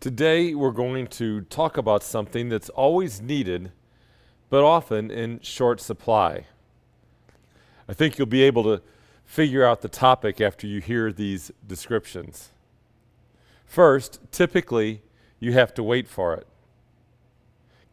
Today, 0.00 0.54
we're 0.54 0.70
going 0.70 1.06
to 1.06 1.42
talk 1.42 1.78
about 1.78 2.02
something 2.02 2.50
that's 2.50 2.68
always 2.68 3.22
needed, 3.22 3.72
but 4.50 4.62
often 4.62 5.10
in 5.10 5.40
short 5.40 5.80
supply. 5.80 6.46
I 7.88 7.94
think 7.94 8.18
you'll 8.18 8.26
be 8.26 8.42
able 8.42 8.64
to 8.64 8.82
figure 9.24 9.64
out 9.64 9.80
the 9.80 9.88
topic 9.88 10.40
after 10.40 10.66
you 10.66 10.80
hear 10.80 11.10
these 11.10 11.50
descriptions. 11.66 12.50
First, 13.64 14.20
typically, 14.30 15.02
you 15.40 15.52
have 15.52 15.72
to 15.74 15.82
wait 15.82 16.06
for 16.06 16.34
it. 16.34 16.46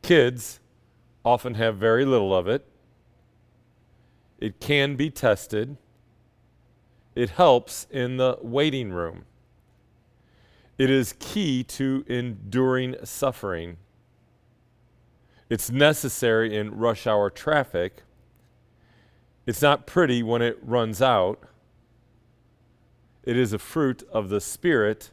Kids 0.01 0.59
often 1.23 1.53
have 1.53 1.77
very 1.77 2.05
little 2.05 2.35
of 2.35 2.47
it. 2.47 2.65
It 4.39 4.59
can 4.59 4.95
be 4.95 5.09
tested. 5.09 5.77
It 7.15 7.31
helps 7.31 7.87
in 7.89 8.17
the 8.17 8.37
waiting 8.41 8.91
room. 8.91 9.25
It 10.81 10.89
is 10.89 11.13
key 11.19 11.63
to 11.65 12.03
enduring 12.07 12.95
suffering. 13.03 13.77
It's 15.47 15.69
necessary 15.69 16.57
in 16.57 16.75
rush 16.75 17.05
hour 17.05 17.29
traffic. 17.29 18.01
It's 19.45 19.61
not 19.61 19.85
pretty 19.85 20.23
when 20.23 20.41
it 20.41 20.57
runs 20.59 20.99
out. 20.99 21.43
It 23.21 23.37
is 23.37 23.53
a 23.53 23.59
fruit 23.59 24.01
of 24.11 24.29
the 24.29 24.41
Spirit. 24.41 25.11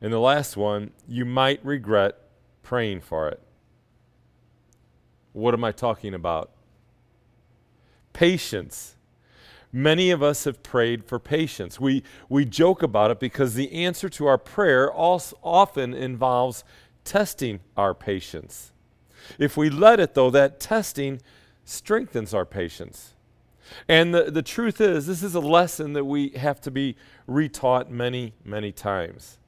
And 0.00 0.14
the 0.14 0.18
last 0.18 0.56
one, 0.56 0.92
you 1.06 1.26
might 1.26 1.62
regret 1.62 2.14
praying 2.62 3.02
for 3.02 3.28
it. 3.28 3.42
What 5.34 5.52
am 5.52 5.62
I 5.62 5.72
talking 5.72 6.14
about? 6.14 6.52
Patience. 8.14 8.96
Many 9.72 10.10
of 10.10 10.22
us 10.22 10.44
have 10.44 10.62
prayed 10.62 11.04
for 11.04 11.18
patience. 11.18 11.78
We, 11.78 12.02
we 12.28 12.44
joke 12.44 12.82
about 12.82 13.10
it 13.10 13.20
because 13.20 13.54
the 13.54 13.70
answer 13.72 14.08
to 14.08 14.26
our 14.26 14.38
prayer 14.38 14.90
also 14.90 15.38
often 15.42 15.92
involves 15.92 16.64
testing 17.04 17.60
our 17.76 17.94
patience. 17.94 18.72
If 19.38 19.56
we 19.56 19.68
let 19.68 20.00
it, 20.00 20.14
though, 20.14 20.30
that 20.30 20.58
testing 20.58 21.20
strengthens 21.64 22.32
our 22.32 22.46
patience. 22.46 23.14
And 23.86 24.14
the, 24.14 24.30
the 24.30 24.42
truth 24.42 24.80
is, 24.80 25.06
this 25.06 25.22
is 25.22 25.34
a 25.34 25.40
lesson 25.40 25.92
that 25.92 26.04
we 26.04 26.30
have 26.30 26.60
to 26.62 26.70
be 26.70 26.96
retaught 27.28 27.90
many, 27.90 28.32
many 28.44 28.72
times. 28.72 29.38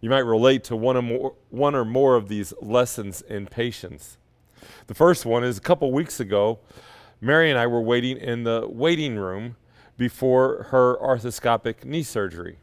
You 0.00 0.10
might 0.10 0.18
relate 0.18 0.64
to 0.64 0.76
one 0.76 0.96
or 0.96 1.02
more, 1.02 1.34
one 1.50 1.74
or 1.74 1.84
more 1.84 2.16
of 2.16 2.28
these 2.28 2.52
lessons 2.60 3.22
in 3.22 3.46
patience. 3.46 4.18
The 4.88 4.94
first 4.94 5.24
one 5.24 5.44
is 5.44 5.58
a 5.58 5.60
couple 5.60 5.92
weeks 5.92 6.20
ago, 6.20 6.58
Mary 7.24 7.48
and 7.48 7.58
I 7.58 7.66
were 7.66 7.80
waiting 7.80 8.18
in 8.18 8.44
the 8.44 8.68
waiting 8.68 9.16
room 9.16 9.56
before 9.96 10.64
her 10.64 10.98
arthroscopic 10.98 11.82
knee 11.82 12.02
surgery. 12.02 12.58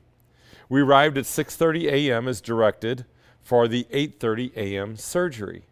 We 0.70 0.82
arrived 0.82 1.18
at 1.18 1.26
6:30 1.26 1.92
a.m. 1.92 2.28
as 2.28 2.42
directed 2.42 3.06
for 3.42 3.68
the 3.68 3.88
8:30 3.92 4.56
a.m. 4.56 4.96
surgery. 4.98 5.64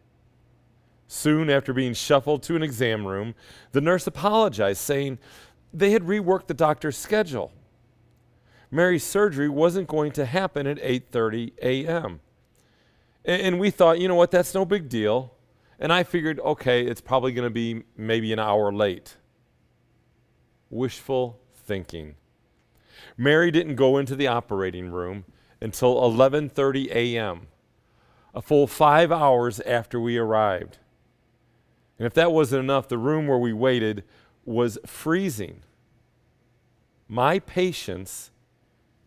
Soon 1.07 1.51
after 1.51 1.71
being 1.71 1.93
shuffled 1.93 2.41
to 2.43 2.55
an 2.55 2.63
exam 2.63 3.05
room, 3.05 3.35
the 3.73 3.81
nurse 3.81 4.07
apologized 4.07 4.81
saying 4.81 5.19
they 5.71 5.91
had 5.91 6.03
reworked 6.03 6.47
the 6.47 6.55
doctor's 6.55 6.97
schedule. 6.97 7.51
Mary's 8.71 9.03
surgery 9.03 9.49
wasn't 9.49 9.87
going 9.87 10.11
to 10.13 10.25
happen 10.25 10.65
at 10.65 10.77
8:30 10.77 11.51
a.m. 11.61 12.21
And 13.23 13.59
we 13.59 13.69
thought, 13.69 13.99
you 13.99 14.07
know 14.07 14.15
what, 14.15 14.31
that's 14.31 14.55
no 14.55 14.65
big 14.65 14.89
deal. 14.89 15.35
And 15.79 15.93
I 15.93 16.03
figured, 16.03 16.39
okay, 16.41 16.85
it's 16.85 17.01
probably 17.01 17.31
going 17.31 17.45
to 17.45 17.49
be 17.49 17.83
maybe 17.95 18.33
an 18.33 18.39
hour 18.39 18.71
late. 18.71 19.15
Wishful 20.69 21.39
thinking. 21.55 22.15
Mary 23.17 23.49
didn't 23.49 23.75
go 23.75 23.97
into 23.97 24.15
the 24.15 24.27
operating 24.27 24.89
room 24.89 25.23
until 25.61 25.95
11:30 25.95 26.91
a.m., 26.91 27.47
a 28.35 28.41
full 28.41 28.67
5 28.67 29.11
hours 29.11 29.59
after 29.61 29.99
we 29.99 30.17
arrived. 30.17 30.79
And 31.97 32.05
if 32.05 32.13
that 32.13 32.31
wasn't 32.31 32.63
enough, 32.63 32.87
the 32.87 32.97
room 32.97 33.27
where 33.27 33.37
we 33.37 33.53
waited 33.53 34.03
was 34.45 34.77
freezing. 34.85 35.63
My 37.07 37.39
patience 37.39 38.31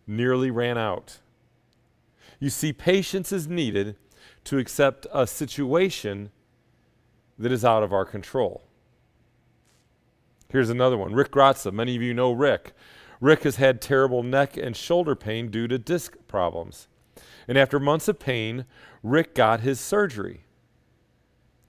nearly 0.07 0.51
ran 0.51 0.77
out. 0.77 1.21
You 2.39 2.51
see, 2.51 2.73
patience 2.73 3.31
is 3.31 3.47
needed 3.47 3.97
to 4.45 4.59
accept 4.59 5.07
a 5.13 5.27
situation 5.27 6.31
that 7.39 7.53
is 7.53 7.65
out 7.65 7.83
of 7.83 7.93
our 7.93 8.05
control. 8.05 8.63
Here's 10.49 10.71
another 10.71 10.99
one 10.99 11.15
Rick 11.15 11.33
Gratza. 11.33 11.73
Many 11.73 11.97
of 11.97 12.03
you 12.03 12.13
know 12.13 12.33
Rick. 12.33 12.75
Rick 13.21 13.45
has 13.45 13.57
had 13.57 13.81
terrible 13.81 14.23
neck 14.23 14.57
and 14.57 14.77
shoulder 14.77 15.15
pain 15.15 15.49
due 15.49 15.69
to 15.69 15.79
disc 15.79 16.17
problems. 16.27 16.89
And 17.47 17.57
after 17.57 17.79
months 17.79 18.09
of 18.09 18.19
pain, 18.19 18.67
Rick 19.03 19.35
got 19.35 19.61
his 19.61 19.81
surgery. 19.81 20.45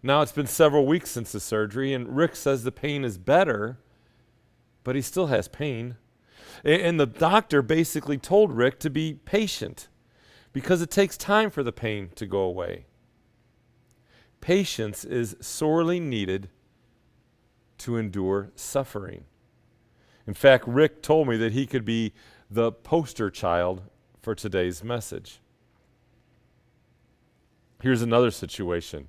Now 0.02 0.22
it's 0.22 0.32
been 0.32 0.48
several 0.48 0.86
weeks 0.86 1.12
since 1.12 1.32
the 1.32 1.40
surgery, 1.40 1.94
and 1.94 2.16
Rick 2.16 2.36
says 2.36 2.64
the 2.64 2.72
pain 2.72 3.06
is 3.06 3.18
better, 3.18 3.78
but 4.84 4.96
he 4.96 5.02
still 5.02 5.28
has 5.28 5.48
pain. 5.48 5.96
And 6.66 7.00
the 7.00 7.06
doctor 7.06 7.62
basically 7.62 8.18
told 8.18 8.52
Rick 8.52 8.80
to 8.80 8.90
be 8.90 9.14
patient 9.14 9.88
because 10.52 10.82
it 10.82 10.92
takes 10.92 11.18
time 11.18 11.50
for 11.50 11.64
the 11.64 11.72
pain 11.72 12.10
to 12.16 12.26
go 12.26 12.40
away. 12.40 12.86
Patience 14.44 15.06
is 15.06 15.38
sorely 15.40 16.02
needed 16.02 16.50
to 17.78 17.96
endure 17.96 18.52
suffering. 18.56 19.24
In 20.28 20.34
fact, 20.34 20.68
Rick 20.68 21.02
told 21.02 21.30
me 21.30 21.38
that 21.38 21.54
he 21.54 21.66
could 21.66 21.86
be 21.86 22.12
the 22.52 22.74
poster 22.74 23.30
child 23.30 23.84
for 24.22 24.36
today's 24.36 24.84
message. 24.84 25.40
Here's 27.82 28.02
another 28.02 28.32
situation. 28.32 29.08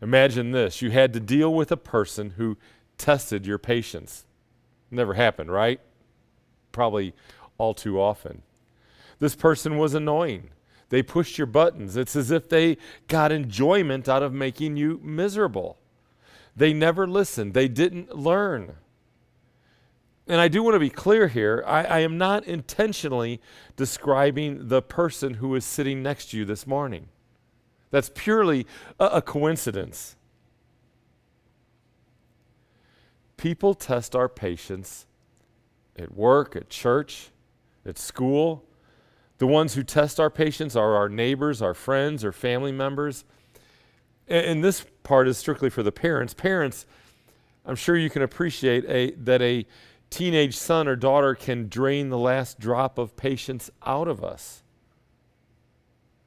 Imagine 0.00 0.52
this 0.52 0.80
you 0.80 0.92
had 0.92 1.12
to 1.14 1.20
deal 1.20 1.52
with 1.52 1.72
a 1.72 1.76
person 1.76 2.34
who 2.36 2.56
tested 2.96 3.48
your 3.48 3.58
patience. 3.58 4.24
Never 4.88 5.14
happened, 5.14 5.50
right? 5.50 5.80
Probably 6.70 7.12
all 7.58 7.74
too 7.74 8.00
often. 8.00 8.42
This 9.18 9.34
person 9.34 9.78
was 9.78 9.94
annoying. 9.94 10.50
They 10.88 11.02
pushed 11.02 11.38
your 11.38 11.46
buttons. 11.46 11.96
It's 11.96 12.16
as 12.16 12.30
if 12.30 12.48
they 12.48 12.76
got 13.08 13.32
enjoyment 13.32 14.08
out 14.08 14.22
of 14.22 14.32
making 14.32 14.76
you 14.76 15.00
miserable. 15.02 15.78
They 16.56 16.72
never 16.72 17.06
listened, 17.06 17.54
they 17.54 17.68
didn't 17.68 18.16
learn. 18.16 18.76
And 20.26 20.40
I 20.40 20.48
do 20.48 20.62
want 20.62 20.74
to 20.74 20.80
be 20.80 20.90
clear 20.90 21.28
here 21.28 21.62
I, 21.66 21.84
I, 21.84 21.98
am 22.00 22.16
not 22.16 22.44
intentionally 22.44 23.42
describing 23.76 24.68
the 24.68 24.80
person 24.80 25.34
who 25.34 25.54
is 25.54 25.64
sitting 25.66 26.02
next 26.02 26.30
to 26.30 26.38
you 26.38 26.44
this 26.46 26.66
morning. 26.66 27.08
That's 27.90 28.10
purely 28.14 28.66
a, 28.98 29.06
a 29.06 29.22
coincidence. 29.22 30.16
People 33.36 33.74
test 33.74 34.16
our 34.16 34.28
patience 34.28 35.06
at 35.96 36.14
work, 36.14 36.56
at 36.56 36.70
church, 36.70 37.30
at 37.84 37.98
school, 37.98 38.64
the 39.44 39.48
ones 39.48 39.74
who 39.74 39.82
test 39.82 40.18
our 40.18 40.30
patience 40.30 40.74
are 40.74 40.94
our 40.94 41.10
neighbors, 41.10 41.60
our 41.60 41.74
friends, 41.74 42.24
or 42.24 42.32
family 42.32 42.72
members. 42.72 43.26
And, 44.26 44.46
and 44.46 44.64
this 44.64 44.86
part 45.02 45.28
is 45.28 45.36
strictly 45.36 45.68
for 45.68 45.82
the 45.82 45.92
parents. 45.92 46.32
Parents, 46.32 46.86
I'm 47.66 47.76
sure 47.76 47.94
you 47.94 48.08
can 48.08 48.22
appreciate 48.22 48.86
a, 48.88 49.10
that 49.16 49.42
a 49.42 49.66
teenage 50.08 50.56
son 50.56 50.88
or 50.88 50.96
daughter 50.96 51.34
can 51.34 51.68
drain 51.68 52.08
the 52.08 52.16
last 52.16 52.58
drop 52.58 52.96
of 52.96 53.16
patience 53.16 53.70
out 53.84 54.08
of 54.08 54.24
us. 54.24 54.62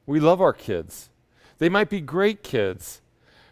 We 0.06 0.20
love 0.20 0.40
our 0.40 0.54
kids. 0.54 1.10
They 1.58 1.70
might 1.70 1.90
be 1.90 2.02
great 2.02 2.44
kids, 2.44 3.02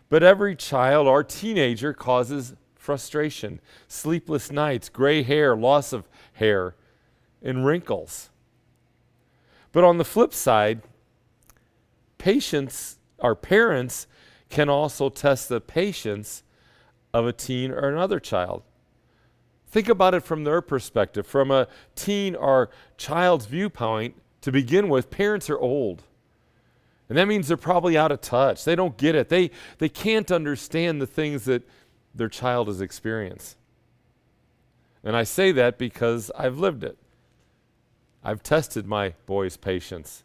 but 0.09 0.22
every 0.22 0.56
child 0.56 1.08
or 1.08 1.24
teenager 1.24 1.92
causes 1.92 2.54
frustration, 2.75 3.59
sleepless 3.88 4.52
nights, 4.52 4.90
gray 4.90 5.24
hair, 5.24 5.56
loss 5.56 5.92
of 5.92 6.08
hair, 6.34 6.75
and 7.42 7.66
wrinkles. 7.66 8.30
But 9.75 9.84
on 9.84 9.97
the 9.97 10.06
flip 10.06 10.34
side, 10.34 10.84
patients, 12.18 12.98
our 13.19 13.36
parents, 13.36 14.07
can 14.48 14.69
also 14.69 15.10
test 15.10 15.50
the 15.50 15.60
patience 15.60 16.44
of 17.13 17.27
a 17.27 17.33
teen 17.33 17.72
or 17.72 17.89
another 17.89 18.22
child. 18.22 18.63
Think 19.68 19.89
about 19.89 20.13
it 20.13 20.24
from 20.24 20.45
their 20.45 20.62
perspective. 20.62 21.27
From 21.27 21.51
a 21.51 21.68
teen 21.94 22.38
or 22.38 22.69
child's 22.95 23.48
viewpoint, 23.48 24.16
to 24.39 24.50
begin 24.50 24.88
with, 24.88 25.12
parents 25.12 25.50
are 25.50 25.60
old. 25.60 26.04
And 27.10 27.18
that 27.18 27.27
means 27.27 27.50
they're 27.50 27.57
probably 27.57 27.98
out 27.98 28.13
of 28.13 28.22
touch. 28.22 28.63
They 28.63 28.77
don't 28.77 28.95
get 28.95 29.13
it. 29.13 29.27
They, 29.27 29.51
they 29.80 29.89
can't 29.89 30.31
understand 30.31 31.01
the 31.01 31.07
things 31.07 31.44
that 31.45 31.68
their 32.13 32.30
child 32.30 32.69
has 32.69 32.80
experienced. 32.80 33.57
And 35.04 35.18
I 35.18 35.24
say 35.24 35.51
that 35.51 35.77
because 35.77 36.31
I've 36.33 36.60
lived 36.60 36.86
it. 36.86 36.98
I've 38.25 38.42
tested 38.42 38.88
my 38.88 39.13
boy's 39.27 39.56
patience. 39.56 40.24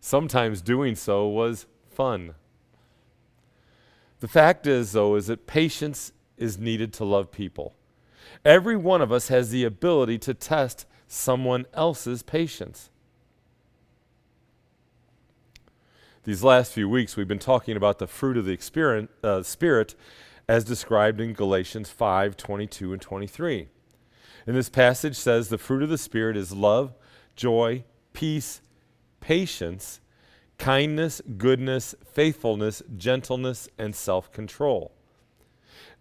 Sometimes 0.00 0.60
doing 0.60 0.96
so 0.96 1.28
was 1.28 1.66
fun. 1.88 2.34
The 4.18 4.26
fact 4.26 4.66
is, 4.66 4.90
though, 4.90 5.14
is 5.14 5.28
that 5.28 5.46
patience 5.46 6.10
is 6.36 6.58
needed 6.58 6.92
to 6.94 7.04
love 7.04 7.30
people. 7.30 7.76
Every 8.44 8.76
one 8.76 9.00
of 9.00 9.12
us 9.12 9.28
has 9.28 9.50
the 9.50 9.62
ability 9.62 10.18
to 10.18 10.34
test 10.34 10.84
someone 11.06 11.64
else's 11.74 12.24
patience. 12.24 12.90
These 16.24 16.42
last 16.42 16.72
few 16.72 16.88
weeks, 16.88 17.16
we've 17.16 17.28
been 17.28 17.38
talking 17.38 17.76
about 17.76 18.00
the 18.00 18.08
fruit 18.08 18.36
of 18.36 18.46
the 18.46 18.56
Spirit, 18.58 19.10
uh, 19.22 19.44
Spirit 19.44 19.94
as 20.48 20.64
described 20.64 21.20
in 21.20 21.34
Galatians 21.34 21.88
5 21.88 22.36
22 22.36 22.92
and 22.92 23.00
23. 23.00 23.68
And 24.46 24.56
this 24.56 24.68
passage 24.68 25.16
says 25.16 25.48
the 25.48 25.58
fruit 25.58 25.82
of 25.82 25.88
the 25.88 25.98
Spirit 25.98 26.36
is 26.36 26.52
love, 26.52 26.94
joy, 27.36 27.84
peace, 28.12 28.60
patience, 29.20 30.00
kindness, 30.58 31.22
goodness, 31.38 31.94
faithfulness, 32.04 32.82
gentleness, 32.96 33.68
and 33.78 33.94
self 33.94 34.32
control. 34.32 34.92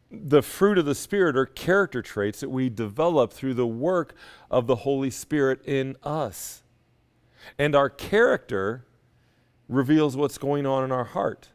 The 0.09 0.41
fruit 0.41 0.77
of 0.77 0.85
the 0.85 0.95
Spirit 0.95 1.38
are 1.38 1.45
character 1.45 2.01
traits 2.01 2.41
that 2.41 2.49
we 2.49 2.69
develop 2.69 3.31
through 3.31 3.53
the 3.53 3.67
work 3.67 4.13
of 4.49 4.67
the 4.67 4.77
Holy 4.77 5.09
Spirit 5.09 5.65
in 5.65 5.95
us. 6.03 6.63
And 7.57 7.75
our 7.75 7.89
character 7.89 8.85
reveals 9.69 10.17
what's 10.17 10.38
going 10.38 10.65
on 10.65 10.83
in 10.83 10.91
our 10.91 11.05
heart. 11.05 11.49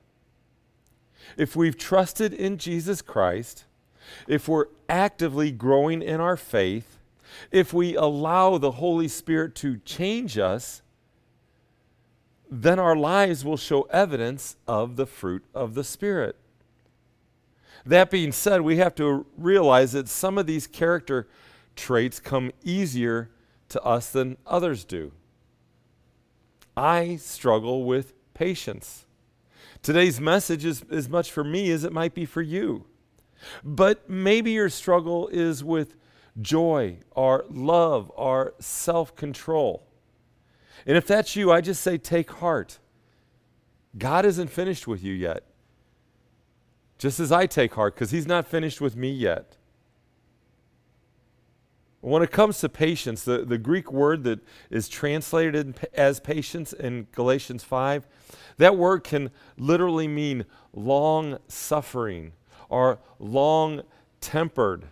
If 1.37 1.55
we've 1.55 1.77
trusted 1.77 2.33
in 2.33 2.56
Jesus 2.56 3.03
Christ, 3.03 3.65
if 4.26 4.49
we're 4.49 4.67
actively 4.88 5.50
growing 5.50 6.03
in 6.03 6.20
our 6.20 6.37
faith, 6.37 6.99
if 7.50 7.73
we 7.73 7.94
allow 7.94 8.58
the 8.58 8.73
Holy 8.73 9.08
Spirit 9.08 9.55
to 9.56 9.79
change 9.79 10.38
us, 10.38 10.82
then 12.50 12.79
our 12.79 12.97
lives 12.97 13.44
will 13.44 13.56
show 13.56 13.82
evidence 13.82 14.56
of 14.67 14.97
the 14.97 15.06
fruit 15.06 15.44
of 15.55 15.75
the 15.75 15.85
Spirit. 15.85 16.37
That 17.85 18.11
being 18.11 18.32
said, 18.32 18.62
we 18.62 18.76
have 18.79 18.94
to 18.97 19.26
realize 19.37 19.93
that 19.93 20.09
some 20.09 20.38
of 20.38 20.47
these 20.47 20.67
character 20.67 21.29
traits 21.76 22.19
come 22.19 22.50
easier 22.64 23.31
to 23.69 23.82
us 23.82 24.11
than 24.11 24.37
others 24.47 24.85
do. 24.85 25.12
I 26.76 27.17
struggle 27.17 27.85
with 27.85 28.12
patience. 28.35 29.06
Today's 29.82 30.20
message 30.20 30.64
is 30.64 30.85
as 30.91 31.09
much 31.09 31.31
for 31.31 31.44
me 31.44 31.70
as 31.70 31.85
it 31.85 31.93
might 31.93 32.14
be 32.14 32.25
for 32.25 32.43
you. 32.43 32.87
But 33.65 34.09
maybe 34.09 34.53
your 34.53 34.69
struggle 34.69 35.29
is 35.29 35.65
with 35.65 35.97
joy 36.41 36.99
or 37.13 37.45
love 37.49 38.11
or 38.15 38.55
self 38.59 39.15
control. 39.17 39.87
And 40.87 40.97
if 40.97 41.07
that's 41.07 41.37
you, 41.37 41.51
I 41.51 41.61
just 41.61 41.83
say 41.83 41.99
take 41.99 42.31
heart. 42.31 42.79
God 43.99 44.27
isn't 44.27 44.49
finished 44.49 44.87
with 44.87 45.03
you 45.03 45.15
yet. 45.15 45.45
Just 46.99 47.21
as 47.21 47.33
I 47.33 47.47
take 47.47 47.75
heart, 47.75 47.95
because 47.95 48.11
He's 48.11 48.27
not 48.27 48.47
finished 48.47 48.81
with 48.81 48.97
me 48.97 49.11
yet. 49.11 49.57
When 52.01 52.23
it 52.23 52.31
comes 52.31 52.61
to 52.61 52.69
patience, 52.69 53.25
the, 53.25 53.39
the 53.39 53.59
Greek 53.59 53.91
word 53.91 54.23
that 54.25 54.41
is 54.71 54.89
translated 54.89 55.75
as 55.93 56.21
patience 56.21 56.73
in 56.73 57.09
Galatians 57.13 57.65
5, 57.65 58.07
that 58.59 58.77
word 58.77 59.03
can 59.03 59.31
literally 59.59 60.07
mean 60.07 60.45
long 60.73 61.39
suffering 61.49 62.33
or 62.69 62.99
long 63.19 63.83
tempered. 64.21 64.87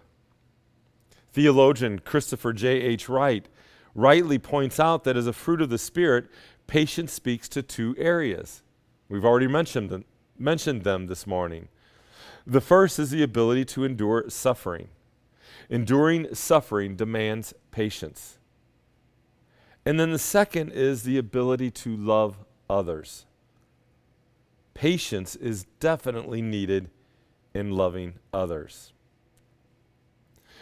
Theologian 1.33 1.99
Christopher 1.99 2.53
J.H. 2.53 3.09
Wright 3.09 3.49
rightly 3.95 4.39
points 4.39 4.79
out 4.79 5.05
that 5.05 5.17
as 5.17 5.27
a 5.27 5.33
fruit 5.33 5.61
of 5.61 5.71
the 5.71 5.79
Spirit, 5.79 6.27
patience 6.67 7.13
speaks 7.13 7.49
to 7.51 7.63
two 7.63 7.95
areas. 7.99 8.63
We've 9.09 9.25
already 9.25 9.49
mentioned 9.49 9.91
them, 9.91 10.05
mentioned 10.39 10.83
them 10.83 11.07
this 11.07 11.27
morning. 11.27 11.69
The 12.47 12.61
first 12.61 12.99
is 12.99 13.11
the 13.11 13.23
ability 13.23 13.65
to 13.67 13.85
endure 13.85 14.25
suffering. 14.29 14.89
Enduring 15.71 16.35
suffering 16.35 16.95
demands 16.95 17.55
patience. 17.71 18.39
And 19.87 19.99
then 19.99 20.13
the 20.13 20.19
second 20.19 20.73
is 20.73 21.03
the 21.03 21.19
ability 21.19 21.71
to 21.71 21.97
love 21.97 22.39
others. 22.69 23.27
Patience 24.73 25.37
is 25.37 25.65
definitely 25.81 26.43
needed 26.43 26.91
in 27.55 27.71
loving 27.71 28.15
others. 28.33 28.93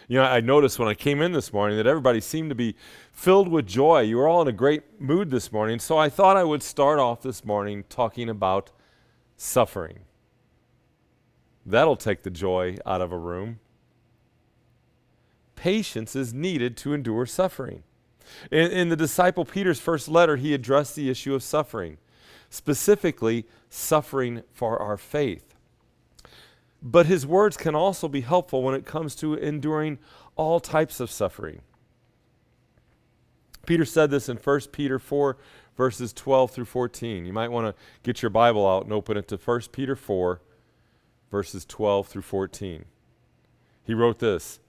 You 0.07 0.19
know, 0.19 0.25
I 0.25 0.41
noticed 0.41 0.79
when 0.79 0.87
I 0.87 0.93
came 0.93 1.21
in 1.21 1.31
this 1.31 1.53
morning 1.53 1.77
that 1.77 1.87
everybody 1.87 2.19
seemed 2.19 2.49
to 2.49 2.55
be 2.55 2.75
filled 3.11 3.47
with 3.47 3.65
joy. 3.65 4.01
You 4.01 4.17
were 4.17 4.27
all 4.27 4.41
in 4.41 4.47
a 4.47 4.53
great 4.53 5.01
mood 5.01 5.31
this 5.31 5.51
morning. 5.51 5.79
So 5.79 5.97
I 5.97 6.09
thought 6.09 6.37
I 6.37 6.43
would 6.43 6.61
start 6.61 6.99
off 6.99 7.21
this 7.21 7.45
morning 7.45 7.85
talking 7.89 8.29
about 8.29 8.71
suffering. 9.37 9.99
That'll 11.65 11.95
take 11.95 12.23
the 12.23 12.29
joy 12.29 12.77
out 12.85 13.01
of 13.01 13.11
a 13.11 13.17
room. 13.17 13.59
Patience 15.55 16.15
is 16.15 16.33
needed 16.33 16.75
to 16.77 16.93
endure 16.93 17.25
suffering. 17.25 17.83
In, 18.51 18.71
in, 18.71 18.89
the 18.89 18.95
disciple 18.95 19.45
Peter's 19.45 19.79
first 19.79 20.09
letter, 20.09 20.35
he 20.35 20.53
addressed 20.53 20.95
the 20.95 21.09
issue 21.09 21.33
of 21.33 21.43
suffering, 21.43 21.97
specifically, 22.49 23.45
suffering 23.69 24.43
for 24.53 24.81
our 24.81 24.97
faith. 24.97 25.52
But 26.83 27.05
his 27.05 27.25
words 27.25 27.55
can 27.55 27.75
also 27.75 28.09
be 28.09 28.21
helpful 28.21 28.61
when 28.61 28.75
it 28.75 28.85
comes 28.85 29.15
to 29.15 29.35
enduring 29.35 29.99
all 30.35 30.59
types 30.59 30.99
of 30.99 31.09
suffering. 31.09 31.61
Peter 33.65 33.85
said 33.85 34.11
this 34.11 34.27
in 34.27 34.35
1 34.35 34.59
Peter 34.73 34.99
4, 34.99 35.37
verses 35.77 36.11
12 36.11 36.51
through 36.51 36.65
14. 36.65 37.25
You 37.25 37.31
might 37.31 37.51
want 37.51 37.67
to 37.73 37.81
get 38.03 38.21
your 38.21 38.29
Bible 38.29 38.67
out 38.67 38.83
and 38.83 38.91
open 38.91 39.15
it 39.15 39.29
to 39.29 39.37
1 39.37 39.61
Peter 39.71 39.95
4, 39.95 40.41
verses 41.31 41.63
12 41.63 42.07
through 42.07 42.21
14. 42.21 42.83
He 43.85 43.93
wrote 43.93 44.19
this 44.19 44.59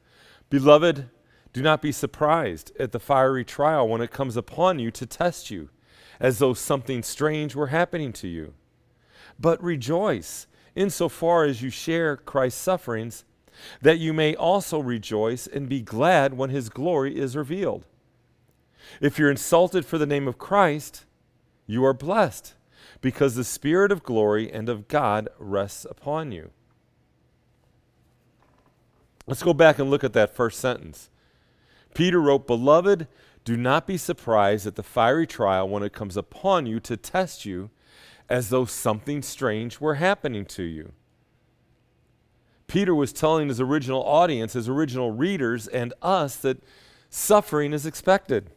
Beloved, 0.51 1.11
do 1.53 1.63
not 1.63 1.83
be 1.83 1.93
surprised 1.93 2.73
at 2.79 2.93
the 2.93 3.01
fiery 3.01 3.45
trial 3.45 3.89
when 3.89 4.01
it 4.01 4.13
comes 4.13 4.37
upon 4.37 4.79
you 4.79 4.93
to 4.93 5.07
test 5.07 5.51
you, 5.51 5.71
as 6.21 6.39
though 6.39 6.55
something 6.55 7.03
strange 7.03 7.57
were 7.57 7.69
happening 7.69 8.13
to 8.13 8.29
you. 8.29 8.55
But 9.39 9.63
rejoice 9.63 10.47
insofar 10.75 11.45
as 11.45 11.63
you 11.63 11.71
share 11.71 12.17
Christ's 12.17 12.61
sufferings, 12.61 13.25
that 13.81 13.99
you 13.99 14.13
may 14.13 14.35
also 14.35 14.81
rejoice 14.81 15.47
and 15.47 15.69
be 15.69 15.81
glad 15.81 16.35
when 16.35 16.51
his 16.51 16.69
glory 16.69 17.17
is 17.17 17.37
revealed. 17.37 17.87
If 19.01 19.19
you're 19.19 19.31
insulted 19.31 19.87
for 19.87 19.99
the 19.99 20.07
name 20.07 20.29
of 20.29 20.39
Christ, 20.39 21.05
you 21.67 21.85
are 21.85 21.95
blessed, 21.95 22.55
because 23.01 23.35
the 23.35 23.45
Spirit 23.45 23.93
of 23.93 24.03
glory 24.03 24.53
and 24.53 24.69
of 24.69 24.89
God 24.89 25.29
rests 25.39 25.87
upon 25.89 26.33
you. 26.33 26.51
Let's 29.27 29.43
go 29.43 29.55
back 29.55 29.79
and 29.79 29.91
look 29.91 30.05
at 30.05 30.13
that 30.13 30.35
first 30.35 30.61
sentence. 30.61 31.09
Peter 31.95 32.21
wrote, 32.21 32.47
Beloved, 32.47 33.07
do 33.45 33.57
not 33.57 33.87
be 33.87 33.97
surprised 33.97 34.67
at 34.67 34.75
the 34.75 34.83
fiery 34.83 35.27
trial 35.27 35.69
when 35.69 35.83
it 35.83 35.93
comes 35.93 36.17
upon 36.17 36.67
you 36.67 36.81
to 36.81 36.97
test 36.97 37.45
you 37.45 37.71
as 38.29 38.49
though 38.49 38.65
something 38.65 39.23
strange 39.23 39.81
were 39.81 39.95
happening 39.95 40.45
to 40.47 40.63
you. 40.63 40.93
Peter 42.67 42.95
was 42.95 43.13
telling 43.13 43.49
his 43.49 43.61
original 43.61 44.03
audience, 44.03 44.55
his 44.55 44.69
original 44.69 45.11
readers, 45.11 45.67
and 45.69 45.93
us 46.01 46.37
that 46.37 46.63
suffering 47.11 47.73
is 47.73 47.87
expected. 47.87 48.51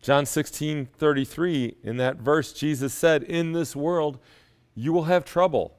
John 0.00 0.26
16 0.26 0.86
33, 0.86 1.76
in 1.84 1.96
that 1.98 2.16
verse, 2.16 2.52
Jesus 2.52 2.92
said, 2.92 3.22
In 3.22 3.52
this 3.52 3.76
world 3.76 4.18
you 4.74 4.92
will 4.92 5.04
have 5.04 5.24
trouble. 5.24 5.76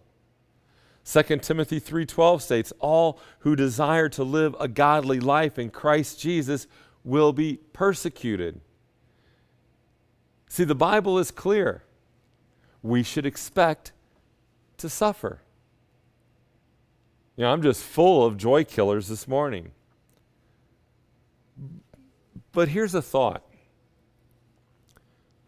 2 1.06 1.40
Timothy 1.40 1.82
3:12 1.82 2.42
states 2.42 2.72
all 2.80 3.20
who 3.40 3.56
desire 3.56 4.08
to 4.10 4.24
live 4.24 4.56
a 4.60 4.70
godly 4.70 5.20
life 5.20 5.60
in 5.60 5.70
Christ 5.70 6.20
Jesus 6.20 6.68
will 7.04 7.34
be 7.34 7.58
persecuted. 7.74 8.62
See 10.48 10.64
the 10.64 10.76
Bible 10.76 11.20
is 11.20 11.32
clear 11.32 11.84
we 12.84 13.02
should 13.02 13.26
expect 13.26 13.94
to 14.78 14.90
suffer. 14.90 15.40
You 17.36 17.46
know, 17.46 17.52
I'm 17.52 17.64
just 17.64 17.84
full 17.84 18.26
of 18.26 18.38
joy 18.38 18.64
killers 18.64 19.08
this 19.08 19.28
morning. 19.28 19.72
But 22.52 22.68
here's 22.70 22.94
a 22.94 23.02
thought 23.02 23.44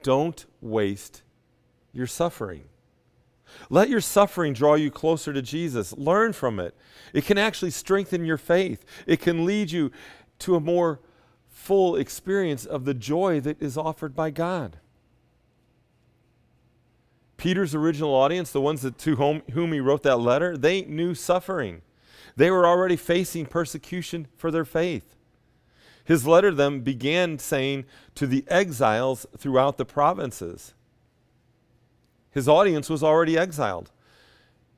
don't 0.01 0.45
waste 0.61 1.23
your 1.93 2.07
suffering. 2.07 2.63
Let 3.69 3.89
your 3.89 4.01
suffering 4.01 4.53
draw 4.53 4.75
you 4.75 4.91
closer 4.91 5.31
to 5.33 5.41
Jesus. 5.41 5.93
Learn 5.93 6.33
from 6.33 6.59
it. 6.59 6.75
It 7.13 7.25
can 7.25 7.37
actually 7.37 7.71
strengthen 7.71 8.25
your 8.25 8.37
faith, 8.37 8.85
it 9.05 9.19
can 9.19 9.45
lead 9.45 9.71
you 9.71 9.91
to 10.39 10.55
a 10.55 10.59
more 10.59 10.99
full 11.49 11.95
experience 11.95 12.65
of 12.65 12.85
the 12.85 12.93
joy 12.93 13.39
that 13.39 13.61
is 13.61 13.77
offered 13.77 14.15
by 14.15 14.29
God. 14.29 14.77
Peter's 17.37 17.75
original 17.75 18.13
audience, 18.13 18.51
the 18.51 18.61
ones 18.61 18.81
that, 18.81 18.97
to 18.99 19.15
whom, 19.17 19.41
whom 19.51 19.73
he 19.73 19.79
wrote 19.79 20.03
that 20.03 20.17
letter, 20.17 20.57
they 20.57 20.83
knew 20.83 21.13
suffering. 21.13 21.81
They 22.35 22.51
were 22.51 22.65
already 22.65 22.95
facing 22.95 23.45
persecution 23.45 24.27
for 24.35 24.51
their 24.51 24.65
faith. 24.65 25.15
His 26.03 26.27
letter 26.27 26.51
to 26.51 26.55
them 26.55 26.81
began 26.81 27.39
saying 27.39 27.85
to 28.15 28.27
the 28.27 28.45
exiles 28.47 29.25
throughout 29.37 29.77
the 29.77 29.85
provinces. 29.85 30.73
His 32.31 32.47
audience 32.47 32.89
was 32.89 33.03
already 33.03 33.37
exiled. 33.37 33.91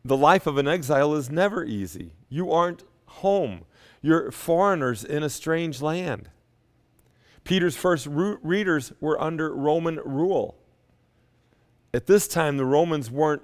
The 0.05 0.17
life 0.17 0.47
of 0.47 0.57
an 0.57 0.67
exile 0.67 1.13
is 1.15 1.29
never 1.29 1.65
easy. 1.65 2.13
You 2.29 2.51
aren't 2.51 2.83
home, 3.07 3.65
you're 4.01 4.31
foreigners 4.31 5.03
in 5.03 5.23
a 5.23 5.29
strange 5.29 5.81
land. 5.81 6.29
Peter's 7.43 7.75
first 7.75 8.07
readers 8.09 8.93
were 8.99 9.19
under 9.21 9.53
Roman 9.53 9.99
rule. 10.05 10.55
At 11.94 12.06
this 12.06 12.27
time, 12.27 12.58
the 12.58 12.65
Romans 12.65 13.10
weren't 13.10 13.44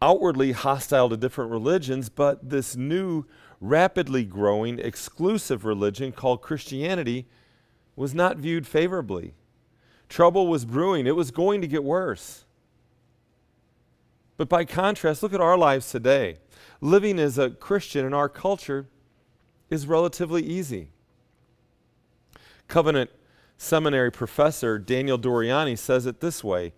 outwardly 0.00 0.52
hostile 0.52 1.08
to 1.08 1.16
different 1.16 1.50
religions, 1.50 2.08
but 2.08 2.50
this 2.50 2.76
new, 2.76 3.24
rapidly 3.60 4.24
growing, 4.24 4.78
exclusive 4.78 5.64
religion 5.64 6.12
called 6.12 6.42
Christianity 6.42 7.26
was 7.94 8.14
not 8.14 8.36
viewed 8.36 8.66
favorably. 8.66 9.34
Trouble 10.08 10.48
was 10.48 10.64
brewing, 10.64 11.06
it 11.06 11.16
was 11.16 11.30
going 11.30 11.60
to 11.60 11.68
get 11.68 11.84
worse. 11.84 12.44
But 14.36 14.48
by 14.48 14.64
contrast, 14.64 15.22
look 15.22 15.32
at 15.32 15.40
our 15.40 15.56
lives 15.56 15.90
today. 15.90 16.38
Living 16.80 17.18
as 17.18 17.38
a 17.38 17.50
Christian 17.50 18.04
in 18.04 18.12
our 18.12 18.28
culture 18.28 18.88
is 19.70 19.86
relatively 19.86 20.42
easy. 20.42 20.90
Covenant 22.66 23.10
Seminary 23.56 24.10
professor 24.10 24.76
Daniel 24.76 25.16
Doriani 25.16 25.78
says 25.78 26.04
it 26.06 26.18
this 26.18 26.42
way 26.42 26.72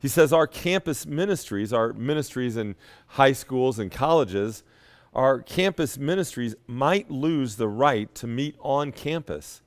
He 0.00 0.08
says, 0.08 0.32
Our 0.32 0.46
campus 0.46 1.06
ministries, 1.06 1.72
our 1.72 1.92
ministries 1.92 2.56
in 2.56 2.74
high 3.06 3.32
schools 3.32 3.78
and 3.78 3.92
colleges, 3.92 4.64
our 5.12 5.40
campus 5.40 5.98
ministries 5.98 6.54
might 6.66 7.10
lose 7.10 7.56
the 7.56 7.68
right 7.68 8.12
to 8.14 8.26
meet 8.26 8.56
on 8.60 8.92
campus, 8.92 9.60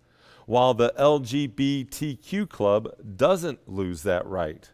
while 0.46 0.74
the 0.74 0.94
LGBTQ 0.98 2.50
club 2.50 2.90
doesn't 3.16 3.70
lose 3.70 4.04
that 4.04 4.26
right. 4.26 4.70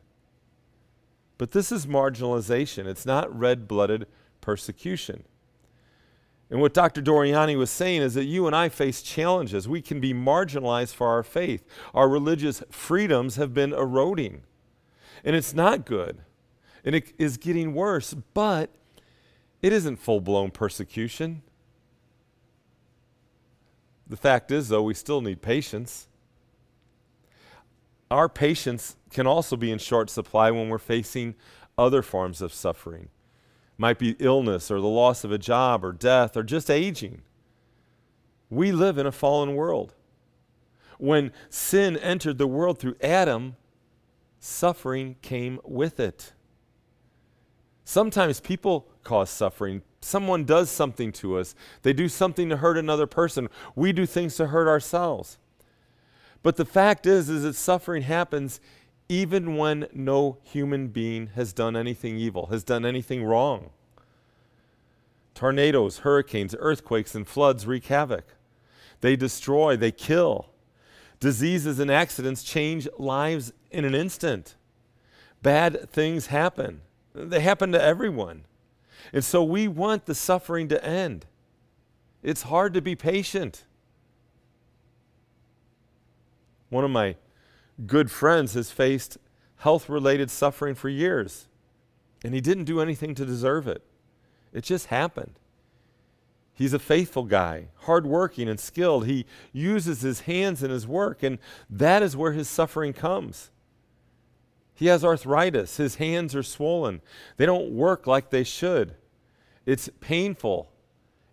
But 1.38 1.52
this 1.52 1.72
is 1.72 1.86
marginalization, 1.86 2.86
it's 2.86 3.06
not 3.06 3.38
red 3.38 3.68
blooded 3.68 4.08
persecution. 4.42 5.24
And 6.50 6.62
what 6.62 6.74
Dr. 6.74 7.02
Doriani 7.02 7.58
was 7.58 7.70
saying 7.70 8.02
is 8.02 8.16
that 8.16 8.26
you 8.26 8.48
and 8.48 8.56
I 8.56 8.70
face 8.70 9.04
challenges. 9.04 9.68
We 9.68 9.84
can 9.84 10.00
be 10.00 10.16
marginalized 10.16 10.96
for 10.96 11.08
our 11.08 11.22
faith. 11.22 11.64
Our 11.94 12.10
religious 12.10 12.64
freedoms 12.72 13.36
have 13.36 13.54
been 13.54 13.72
eroding. 13.72 14.42
And 15.24 15.36
it's 15.36 15.54
not 15.54 15.86
good. 15.86 16.20
And 16.84 16.96
it 16.96 17.14
is 17.18 17.38
getting 17.38 17.74
worse, 17.74 18.14
but 18.34 18.70
it 19.62 19.74
isn't 19.74 19.98
full 19.98 20.22
blown 20.22 20.52
persecution. 20.52 21.42
The 24.08 24.18
fact 24.18 24.52
is, 24.52 24.70
though, 24.70 24.84
we 24.84 24.94
still 24.94 25.22
need 25.22 25.42
patience. 25.42 26.08
Our 28.10 28.28
patience 28.28 28.96
can 29.12 29.28
also 29.28 29.56
be 29.56 29.72
in 29.72 29.78
short 29.78 30.10
supply 30.10 30.50
when 30.50 30.70
we're 30.70 30.80
facing 30.80 31.36
other 31.78 32.02
forms 32.02 32.42
of 32.42 32.54
suffering 32.54 33.10
might 33.80 33.98
be 33.98 34.18
illness 34.20 34.70
or 34.70 34.82
the 34.82 34.88
loss 34.88 35.24
of 35.24 35.32
a 35.32 35.38
job 35.38 35.86
or 35.86 35.94
death 35.94 36.36
or 36.36 36.44
just 36.44 36.70
aging. 36.70 37.22
We 38.50 38.74
live 38.74 38.98
in 38.98 39.08
a 39.08 39.12
fallen 39.12 39.56
world. 39.56 39.96
When 40.98 41.32
sin 41.50 41.96
entered 41.96 42.38
the 42.38 42.48
world 42.48 42.78
through 42.78 42.98
Adam, 43.02 43.56
suffering 44.40 45.16
came 45.22 45.60
with 45.64 46.00
it. 46.00 46.34
Sometimes 47.84 48.40
people 48.40 48.88
cause 49.04 49.30
suffering. 49.30 49.82
Someone 50.02 50.46
does 50.46 50.70
something 50.70 51.12
to 51.14 51.38
us. 51.38 51.56
They 51.82 51.94
do 51.94 52.08
something 52.08 52.50
to 52.50 52.58
hurt 52.58 52.78
another 52.78 53.08
person. 53.08 53.50
We 53.76 53.92
do 53.92 54.06
things 54.06 54.36
to 54.38 54.48
hurt 54.48 54.68
ourselves. 54.68 55.38
But 56.42 56.56
the 56.56 56.66
fact 56.66 57.06
is 57.06 57.30
is 57.30 57.44
that 57.44 57.56
suffering 57.56 58.04
happens 58.04 58.62
even 59.10 59.58
when 59.58 59.88
no 59.92 60.38
human 60.44 60.88
being 60.90 61.28
has 61.34 61.52
done 61.52 61.76
anything 61.76 62.18
evil, 62.18 62.46
has 62.48 62.64
done 62.64 62.86
anything 62.86 63.24
wrong. 63.24 63.72
Tornadoes, 65.34 66.00
hurricanes, 66.00 66.56
earthquakes, 66.60 67.16
and 67.16 67.28
floods 67.28 67.66
wreak 67.66 67.86
havoc. 67.88 68.36
They 69.02 69.16
destroy, 69.16 69.76
they 69.76 69.92
kill. 69.92 70.49
Diseases 71.20 71.80
and 71.80 71.92
accidents 71.92 72.44
change 72.44 72.88
lives 72.98 73.52
in 73.72 73.86
an 73.86 73.94
instant. 73.94 74.56
Bad 75.42 75.90
things 75.90 76.28
happen. 76.28 76.82
They 77.14 77.42
happen 77.42 77.72
to 77.74 77.82
everyone. 77.82 78.46
And 79.12 79.24
so 79.24 79.44
we 79.44 79.68
want 79.68 80.06
the 80.06 80.16
suffering 80.16 80.68
to 80.70 80.84
end. 80.84 81.26
It's 82.22 82.44
hard 82.44 82.74
to 82.74 82.82
be 82.82 82.96
patient. 82.96 83.66
One 86.70 86.84
of 86.84 86.92
my 86.92 87.16
good 87.86 88.12
friends 88.12 88.54
has 88.54 88.72
faced 88.72 89.18
health 89.58 89.90
related 89.90 90.30
suffering 90.30 90.76
for 90.76 90.90
years, 90.90 91.48
and 92.24 92.34
he 92.34 92.42
didn't 92.42 92.66
do 92.66 92.80
anything 92.80 93.16
to 93.16 93.26
deserve 93.26 93.68
it. 93.68 93.82
It 94.54 94.64
just 94.64 94.88
happened. 94.88 95.40
He's 96.60 96.74
a 96.74 96.78
faithful 96.78 97.24
guy, 97.24 97.70
hardworking 97.84 98.50
and 98.50 98.60
skilled. 98.60 99.06
He 99.06 99.26
uses 99.54 100.02
his 100.02 100.20
hands 100.20 100.62
in 100.62 100.70
his 100.70 100.86
work, 100.86 101.24
and 101.24 101.40
that 101.70 102.04
is 102.04 102.18
where 102.18 102.34
his 102.34 102.50
suffering 102.50 102.92
comes. 102.92 103.50
He 104.76 104.88
has 104.88 105.06
arthritis. 105.06 105.78
His 105.78 105.96
hands 105.96 106.36
are 106.36 106.44
swollen. 106.44 107.00
They 107.38 107.46
don't 107.46 107.72
work 107.72 108.08
like 108.08 108.30
they 108.30 108.44
should. 108.44 108.96
It's 109.66 109.90
painful. 110.02 110.70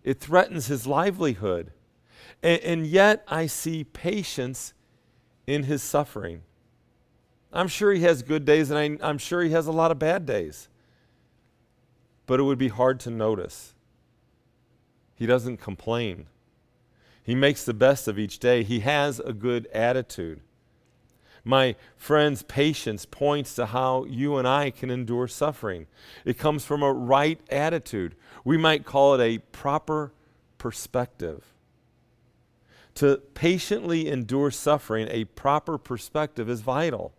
It 0.01 0.21
threatens 0.21 0.67
his 0.67 0.87
livelihood. 0.87 1.73
And, 2.41 2.61
and 2.61 2.87
yet, 2.87 3.25
I 3.27 3.47
see 3.47 3.83
patience 3.83 4.73
in 5.45 5.63
his 5.63 5.83
suffering. 5.83 6.43
I'm 7.51 7.67
sure 7.67 7.91
he 7.91 8.03
has 8.03 8.21
good 8.21 8.45
days, 8.45 8.71
and 8.71 8.79
I, 8.79 9.05
I'm 9.05 9.17
sure 9.17 9.43
he 9.43 9.51
has 9.51 9.67
a 9.67 9.73
lot 9.73 9.91
of 9.91 9.99
bad 9.99 10.25
days. 10.25 10.69
But 12.27 12.39
it 12.39 12.43
would 12.43 12.57
be 12.57 12.69
hard 12.69 13.01
to 13.01 13.09
notice. 13.09 13.73
He 15.17 15.25
doesn't 15.25 15.57
complain. 15.57 16.27
He 17.23 17.35
makes 17.35 17.65
the 17.65 17.73
best 17.73 18.07
of 18.07 18.17
each 18.17 18.39
day. 18.39 18.63
He 18.63 18.79
has 18.81 19.19
a 19.19 19.33
good 19.33 19.67
attitude. 19.73 20.39
My 21.43 21.75
friend's 21.95 22.43
patience 22.43 23.05
points 23.05 23.55
to 23.55 23.67
how 23.67 24.05
you 24.05 24.37
and 24.37 24.47
I 24.47 24.69
can 24.69 24.89
endure 24.89 25.27
suffering. 25.27 25.87
It 26.23 26.37
comes 26.37 26.63
from 26.63 26.83
a 26.83 26.93
right 26.93 27.39
attitude. 27.49 28.15
We 28.43 28.57
might 28.57 28.85
call 28.85 29.15
it 29.15 29.21
a 29.21 29.39
proper 29.51 30.13
perspective. 30.57 31.53
To 32.95 33.17
patiently 33.33 34.07
endure 34.07 34.51
suffering, 34.51 35.07
a 35.09 35.25
proper 35.25 35.77
perspective 35.77 36.49
is 36.49 36.61
vital. 36.61 37.13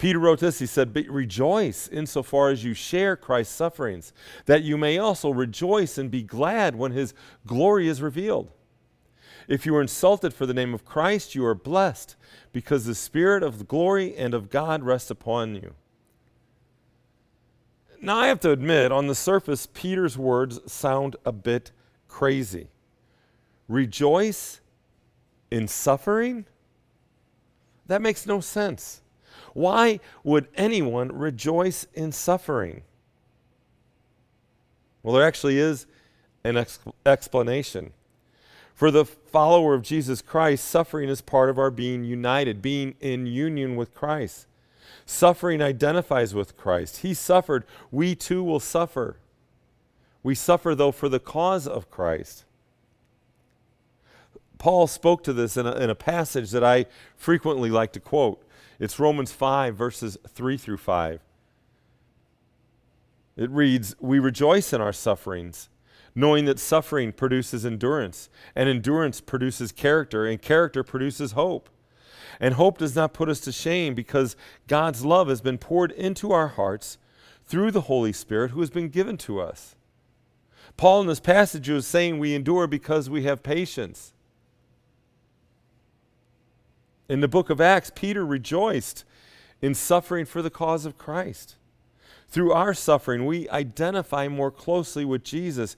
Peter 0.00 0.18
wrote 0.18 0.40
this. 0.40 0.58
He 0.58 0.66
said, 0.66 0.96
rejoice 1.10 1.86
insofar 1.86 2.48
as 2.48 2.64
you 2.64 2.72
share 2.72 3.16
Christ's 3.16 3.54
sufferings, 3.54 4.14
that 4.46 4.62
you 4.62 4.78
may 4.78 4.96
also 4.96 5.30
rejoice 5.30 5.98
and 5.98 6.10
be 6.10 6.22
glad 6.22 6.74
when 6.74 6.92
his 6.92 7.12
glory 7.46 7.86
is 7.86 8.00
revealed. 8.00 8.50
If 9.46 9.66
you 9.66 9.76
are 9.76 9.82
insulted 9.82 10.32
for 10.32 10.46
the 10.46 10.54
name 10.54 10.72
of 10.72 10.86
Christ, 10.86 11.34
you 11.34 11.44
are 11.44 11.54
blessed, 11.54 12.16
because 12.50 12.86
the 12.86 12.94
Spirit 12.94 13.42
of 13.42 13.68
glory 13.68 14.16
and 14.16 14.32
of 14.32 14.48
God 14.48 14.82
rests 14.82 15.10
upon 15.10 15.54
you. 15.54 15.74
Now, 18.00 18.16
I 18.16 18.28
have 18.28 18.40
to 18.40 18.52
admit, 18.52 18.92
on 18.92 19.06
the 19.06 19.14
surface, 19.14 19.68
Peter's 19.70 20.16
words 20.16 20.60
sound 20.72 21.16
a 21.26 21.32
bit 21.32 21.72
crazy. 22.08 22.68
Rejoice 23.68 24.62
in 25.50 25.68
suffering? 25.68 26.46
That 27.86 28.00
makes 28.00 28.24
no 28.24 28.40
sense. 28.40 29.02
Why 29.54 30.00
would 30.24 30.48
anyone 30.54 31.12
rejoice 31.12 31.86
in 31.94 32.12
suffering? 32.12 32.82
Well, 35.02 35.14
there 35.14 35.26
actually 35.26 35.58
is 35.58 35.86
an 36.44 36.56
ex- 36.56 36.78
explanation. 37.04 37.92
For 38.74 38.90
the 38.90 39.04
follower 39.04 39.74
of 39.74 39.82
Jesus 39.82 40.22
Christ, 40.22 40.64
suffering 40.64 41.08
is 41.08 41.20
part 41.20 41.50
of 41.50 41.58
our 41.58 41.70
being 41.70 42.04
united, 42.04 42.62
being 42.62 42.94
in 43.00 43.26
union 43.26 43.76
with 43.76 43.94
Christ. 43.94 44.46
Suffering 45.04 45.60
identifies 45.60 46.34
with 46.34 46.56
Christ. 46.56 46.98
He 46.98 47.12
suffered, 47.12 47.64
we 47.90 48.14
too 48.14 48.42
will 48.42 48.60
suffer. 48.60 49.16
We 50.22 50.34
suffer, 50.34 50.74
though, 50.74 50.92
for 50.92 51.08
the 51.08 51.20
cause 51.20 51.66
of 51.66 51.90
Christ. 51.90 52.44
Paul 54.58 54.86
spoke 54.86 55.24
to 55.24 55.32
this 55.32 55.56
in 55.56 55.66
a, 55.66 55.72
in 55.72 55.90
a 55.90 55.94
passage 55.94 56.50
that 56.50 56.62
I 56.62 56.86
frequently 57.16 57.70
like 57.70 57.92
to 57.92 58.00
quote. 58.00 58.42
It's 58.80 58.98
Romans 58.98 59.30
5, 59.30 59.76
verses 59.76 60.16
3 60.26 60.56
through 60.56 60.78
5. 60.78 61.20
It 63.36 63.50
reads, 63.50 63.94
We 64.00 64.18
rejoice 64.18 64.72
in 64.72 64.80
our 64.80 64.94
sufferings, 64.94 65.68
knowing 66.14 66.46
that 66.46 66.58
suffering 66.58 67.12
produces 67.12 67.66
endurance, 67.66 68.30
and 68.56 68.70
endurance 68.70 69.20
produces 69.20 69.70
character, 69.70 70.26
and 70.26 70.40
character 70.40 70.82
produces 70.82 71.32
hope. 71.32 71.68
And 72.40 72.54
hope 72.54 72.78
does 72.78 72.96
not 72.96 73.12
put 73.12 73.28
us 73.28 73.40
to 73.40 73.52
shame 73.52 73.94
because 73.94 74.34
God's 74.66 75.04
love 75.04 75.28
has 75.28 75.42
been 75.42 75.58
poured 75.58 75.92
into 75.92 76.32
our 76.32 76.48
hearts 76.48 76.96
through 77.44 77.72
the 77.72 77.82
Holy 77.82 78.14
Spirit 78.14 78.52
who 78.52 78.60
has 78.60 78.70
been 78.70 78.88
given 78.88 79.18
to 79.18 79.40
us. 79.40 79.76
Paul 80.78 81.02
in 81.02 81.06
this 81.06 81.20
passage 81.20 81.68
is 81.68 81.86
saying 81.86 82.18
we 82.18 82.34
endure 82.34 82.66
because 82.66 83.10
we 83.10 83.24
have 83.24 83.42
patience. 83.42 84.14
In 87.10 87.20
the 87.20 87.28
book 87.28 87.50
of 87.50 87.60
Acts, 87.60 87.90
Peter 87.94 88.24
rejoiced 88.24 89.04
in 89.60 89.74
suffering 89.74 90.24
for 90.24 90.40
the 90.40 90.50
cause 90.50 90.86
of 90.86 90.96
Christ. 90.96 91.56
Through 92.28 92.52
our 92.52 92.72
suffering, 92.72 93.26
we 93.26 93.48
identify 93.50 94.28
more 94.28 94.50
closely 94.50 95.04
with 95.04 95.24
Jesus. 95.24 95.76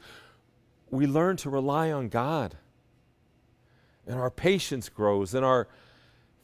We 0.91 1.07
learn 1.07 1.37
to 1.39 1.51
rely 1.51 1.91
on 1.91 2.09
God. 2.09 2.57
And 4.07 4.21
our 4.21 4.31
patience 4.31 4.89
grows 4.89 5.35
and 5.35 5.45
our 5.45 5.69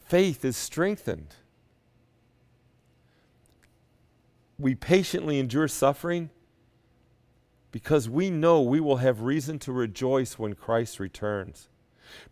faith 0.00 0.44
is 0.44 0.56
strengthened. 0.56 1.34
we 4.58 4.74
patiently 4.74 5.38
endure 5.38 5.68
suffering 5.68 6.30
because 7.70 8.08
we 8.08 8.28
know 8.28 8.60
we 8.60 8.80
will 8.80 8.96
have 8.96 9.20
reason 9.20 9.58
to 9.60 9.72
rejoice 9.72 10.38
when 10.38 10.54
Christ 10.54 10.98
returns. 10.98 11.68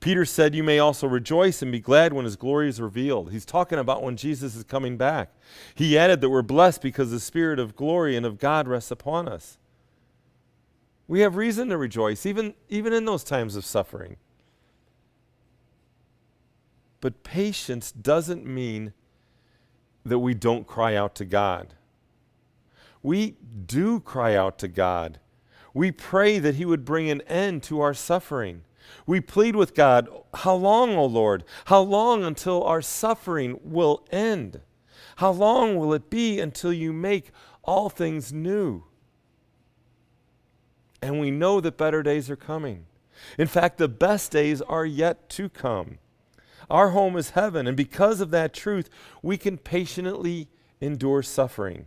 Peter 0.01 0.25
said, 0.25 0.55
You 0.55 0.63
may 0.63 0.79
also 0.79 1.07
rejoice 1.07 1.63
and 1.63 1.73
be 1.73 1.81
glad 1.81 2.13
when 2.13 2.25
his 2.25 2.37
glory 2.37 2.69
is 2.69 2.81
revealed. 2.81 3.33
He's 3.33 3.45
talking 3.45 3.79
about 3.79 4.03
when 4.03 4.17
Jesus 4.17 4.55
is 4.55 4.65
coming 4.65 4.97
back. 4.97 5.31
He 5.75 5.99
added 5.99 6.21
that 6.21 6.31
we're 6.31 6.43
blessed 6.43 6.83
because 6.83 7.11
the 7.11 7.21
Spirit 7.21 7.59
of 7.59 7.77
glory 7.77 8.17
and 8.17 8.27
of 8.27 8.39
God 8.39 8.69
rests 8.69 8.91
upon 8.91 9.29
us. 9.29 9.59
We 11.09 11.21
have 11.21 11.37
reason 11.37 11.69
to 11.69 11.77
rejoice, 11.77 12.27
even, 12.27 12.55
even 12.69 12.93
in 12.93 13.05
those 13.05 13.25
times 13.25 13.57
of 13.57 13.65
suffering. 13.65 14.17
But 17.01 17.23
patience 17.23 17.93
doesn't 17.93 18.45
mean 18.45 18.93
that 20.05 20.19
we 20.19 20.35
don't 20.35 20.67
cry 20.67 20.95
out 20.95 21.15
to 21.17 21.25
God. 21.25 21.75
We 23.03 23.37
do 23.67 24.01
cry 24.01 24.35
out 24.35 24.59
to 24.59 24.69
God. 24.69 25.21
We 25.73 25.93
pray 25.93 26.39
that 26.39 26.57
He 26.57 26.65
would 26.65 26.85
bring 26.85 27.11
an 27.11 27.21
end 27.23 27.63
to 27.65 27.81
our 27.81 27.95
suffering. 27.95 28.63
We 29.07 29.21
plead 29.21 29.57
with 29.57 29.75
God, 29.75 30.09
How 30.35 30.55
long, 30.55 30.95
O 30.95 31.05
Lord? 31.07 31.45
How 31.67 31.81
long 31.81 32.25
until 32.25 32.63
our 32.65 32.83
suffering 32.83 33.59
will 33.63 34.05
end? 34.11 34.61
How 35.17 35.31
long 35.31 35.77
will 35.77 35.95
it 35.95 36.11
be 36.11 36.41
until 36.41 36.73
you 36.73 36.93
make 36.93 37.31
all 37.63 37.89
things 37.89 38.33
new? 38.33 38.85
And 41.01 41.21
we 41.21 41.31
know 41.31 41.61
that 41.61 41.77
better 41.77 42.03
days 42.03 42.31
are 42.31 42.37
coming. 42.37 42.87
In 43.39 43.47
fact, 43.47 43.79
the 43.79 43.89
best 43.89 44.31
days 44.31 44.61
are 44.63 44.85
yet 44.85 45.29
to 45.31 45.49
come. 45.49 45.99
Our 46.69 46.91
home 46.91 47.17
is 47.17 47.31
heaven, 47.31 47.67
and 47.67 47.77
because 47.77 48.21
of 48.21 48.31
that 48.33 48.53
truth, 48.53 48.91
we 49.23 49.37
can 49.37 49.57
patiently 49.57 50.49
endure 50.81 51.23
suffering. 51.23 51.87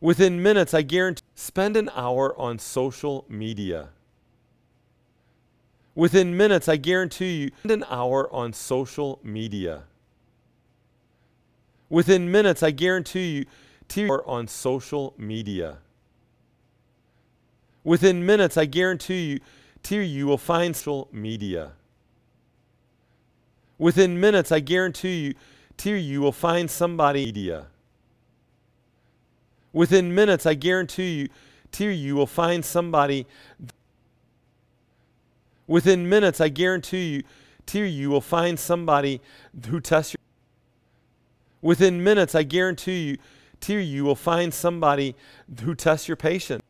Within 0.00 0.42
minutes, 0.42 0.74
I 0.74 0.82
guarantee, 0.82 1.22
spend 1.34 1.76
an 1.76 1.90
hour 1.94 2.38
on 2.38 2.58
social 2.58 3.24
media. 3.28 3.90
Within 6.00 6.34
minutes, 6.34 6.66
I 6.66 6.76
guarantee 6.76 7.42
you, 7.42 7.50
spend 7.58 7.82
an 7.82 7.84
hour 7.90 8.32
on 8.32 8.54
social 8.54 9.20
media. 9.22 9.82
Within 11.90 12.30
minutes, 12.30 12.62
I 12.62 12.70
guarantee 12.70 13.32
you, 13.36 13.44
Or 14.08 14.26
on 14.26 14.48
social 14.48 15.12
media. 15.18 15.76
Within 17.84 18.24
minutes, 18.24 18.56
I 18.56 18.64
guarantee 18.64 19.42
you, 19.90 20.00
you 20.00 20.26
will 20.26 20.38
find 20.38 20.74
social 20.74 21.10
media. 21.12 21.72
Within 23.76 24.18
minutes, 24.18 24.50
I 24.50 24.60
guarantee 24.60 25.34
you, 25.84 25.94
you 25.96 26.22
will 26.22 26.32
find 26.32 26.70
somebody 26.70 27.26
media. 27.26 27.66
Within 29.74 30.14
minutes, 30.14 30.46
I 30.46 30.54
guarantee 30.54 31.28
you, 31.78 31.88
you 31.90 32.16
will 32.16 32.26
find 32.26 32.64
somebody. 32.64 33.26
Within 35.70 36.08
minutes, 36.08 36.40
I 36.40 36.48
guarantee 36.48 37.14
you, 37.14 37.22
you 37.84 38.10
will 38.10 38.20
find 38.20 38.58
somebody 38.58 39.20
who 39.68 39.80
tests 39.80 40.14
your. 40.14 40.18
Within 41.62 42.02
minutes, 42.02 42.34
I 42.34 42.42
guarantee 42.42 43.06
you, 43.06 43.18
you 43.78 44.02
will 44.02 44.16
find 44.16 44.52
somebody 44.52 45.14
who 45.62 45.76
tests 45.76 46.08
your 46.08 46.16
patience. 46.16 46.64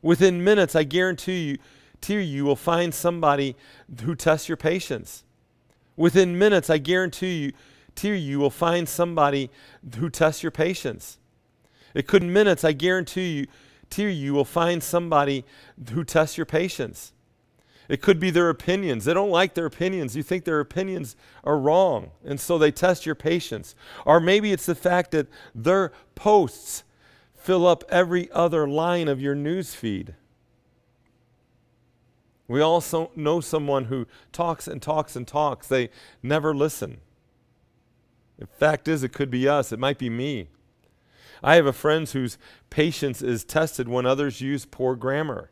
Within 0.00 0.42
minutes, 0.42 0.74
I 0.74 0.82
guarantee 0.82 1.44
you, 1.44 1.58
tear 2.00 2.20
you 2.22 2.46
will 2.46 2.56
find 2.56 2.94
somebody 2.94 3.54
who 4.02 4.14
tests 4.14 4.48
your 4.48 4.56
patience. 4.56 5.22
Within 5.94 6.38
minutes, 6.38 6.70
I 6.70 6.78
guarantee 6.78 7.42
you, 7.42 7.52
tear 7.94 8.14
you 8.14 8.38
will 8.38 8.48
find 8.48 8.88
somebody 8.88 9.50
who 9.98 10.08
tests 10.08 10.42
your 10.42 10.52
patience. 10.52 11.18
It 11.92 12.06
could 12.06 12.22
in 12.22 12.32
minutes, 12.32 12.64
I 12.64 12.72
guarantee 12.72 13.40
you, 13.40 13.46
tear 13.90 14.08
you 14.08 14.32
will 14.32 14.46
find 14.46 14.82
somebody 14.82 15.44
who 15.90 16.02
tests 16.02 16.38
your 16.38 16.46
patience. 16.46 17.12
It 17.88 18.02
could 18.02 18.18
be 18.18 18.30
their 18.30 18.48
opinions. 18.48 19.04
They 19.04 19.14
don't 19.14 19.30
like 19.30 19.54
their 19.54 19.66
opinions. 19.66 20.16
You 20.16 20.22
think 20.22 20.44
their 20.44 20.60
opinions 20.60 21.16
are 21.44 21.58
wrong, 21.58 22.10
and 22.24 22.40
so 22.40 22.58
they 22.58 22.70
test 22.72 23.06
your 23.06 23.14
patience. 23.14 23.74
Or 24.04 24.20
maybe 24.20 24.52
it's 24.52 24.66
the 24.66 24.74
fact 24.74 25.12
that 25.12 25.28
their 25.54 25.92
posts 26.14 26.84
fill 27.34 27.66
up 27.66 27.84
every 27.88 28.30
other 28.32 28.66
line 28.66 29.06
of 29.06 29.20
your 29.20 29.34
news 29.34 29.74
feed. 29.74 30.14
We 32.48 32.60
also 32.60 33.10
know 33.16 33.40
someone 33.40 33.86
who 33.86 34.06
talks 34.32 34.68
and 34.68 34.80
talks 34.80 35.16
and 35.16 35.26
talks. 35.26 35.66
They 35.66 35.90
never 36.22 36.54
listen. 36.54 36.98
The 38.38 38.46
fact 38.46 38.86
is, 38.88 39.02
it 39.02 39.12
could 39.12 39.30
be 39.30 39.48
us, 39.48 39.72
it 39.72 39.78
might 39.78 39.98
be 39.98 40.10
me. 40.10 40.48
I 41.42 41.56
have 41.56 41.66
a 41.66 41.72
friend 41.72 42.08
whose 42.08 42.38
patience 42.70 43.22
is 43.22 43.44
tested 43.44 43.88
when 43.88 44.06
others 44.06 44.40
use 44.40 44.64
poor 44.64 44.96
grammar. 44.96 45.50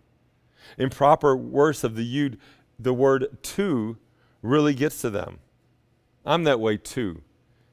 Improper 0.78 1.36
use 1.36 1.84
of 1.84 1.96
the, 1.96 2.04
you, 2.04 2.36
the 2.78 2.94
word 2.94 3.38
to 3.42 3.98
really 4.42 4.74
gets 4.74 5.00
to 5.00 5.10
them. 5.10 5.38
I'm 6.24 6.44
that 6.44 6.60
way 6.60 6.76
too. 6.76 7.22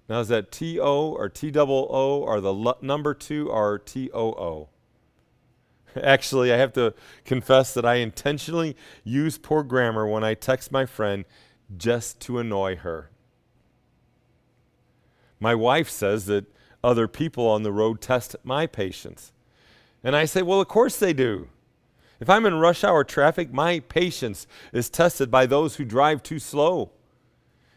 Now, 0.10 0.20
is 0.20 0.28
that 0.28 0.52
T 0.52 0.80
O 0.80 1.14
or 1.14 1.30
T 1.30 1.52
double 1.52 1.88
O 1.90 2.20
or 2.22 2.42
the 2.42 2.54
l- 2.54 2.78
number 2.82 3.14
two 3.14 3.50
or 3.50 3.80
T 3.80 4.10
O 4.14 4.32
O? 4.34 4.70
Actually, 6.02 6.52
I 6.54 6.58
have 6.58 6.74
to 6.74 6.94
confess 7.24 7.74
that 7.74 7.86
I 7.86 7.96
intentionally 7.96 8.76
use 9.04 9.38
poor 9.38 9.64
grammar 9.64 10.06
when 10.06 10.24
I 10.24 10.34
text 10.34 10.72
my 10.72 10.86
friend 10.86 11.26
just 11.78 12.20
to 12.22 12.40
annoy 12.40 12.76
her. 12.78 13.10
My 15.40 15.56
wife 15.56 15.90
says 15.90 16.26
that 16.26 16.46
other 16.84 17.08
people 17.08 17.48
on 17.48 17.64
the 17.64 17.72
road 17.72 18.02
test 18.02 18.36
my 18.44 18.68
patience. 18.68 19.32
And 20.04 20.16
I 20.16 20.26
say, 20.26 20.42
well, 20.42 20.62
of 20.62 20.68
course 20.68 20.98
they 20.98 21.14
do. 21.14 21.48
If 22.22 22.30
I'm 22.30 22.46
in 22.46 22.54
rush 22.54 22.84
hour 22.84 23.04
traffic, 23.04 23.52
my 23.52 23.80
patience 23.80 24.46
is 24.72 24.92
tested 24.92 25.32
by 25.32 25.48
those 25.48 25.78
who 25.78 25.84
drive 25.84 26.22
too 26.22 26.38
slow. 26.38 26.92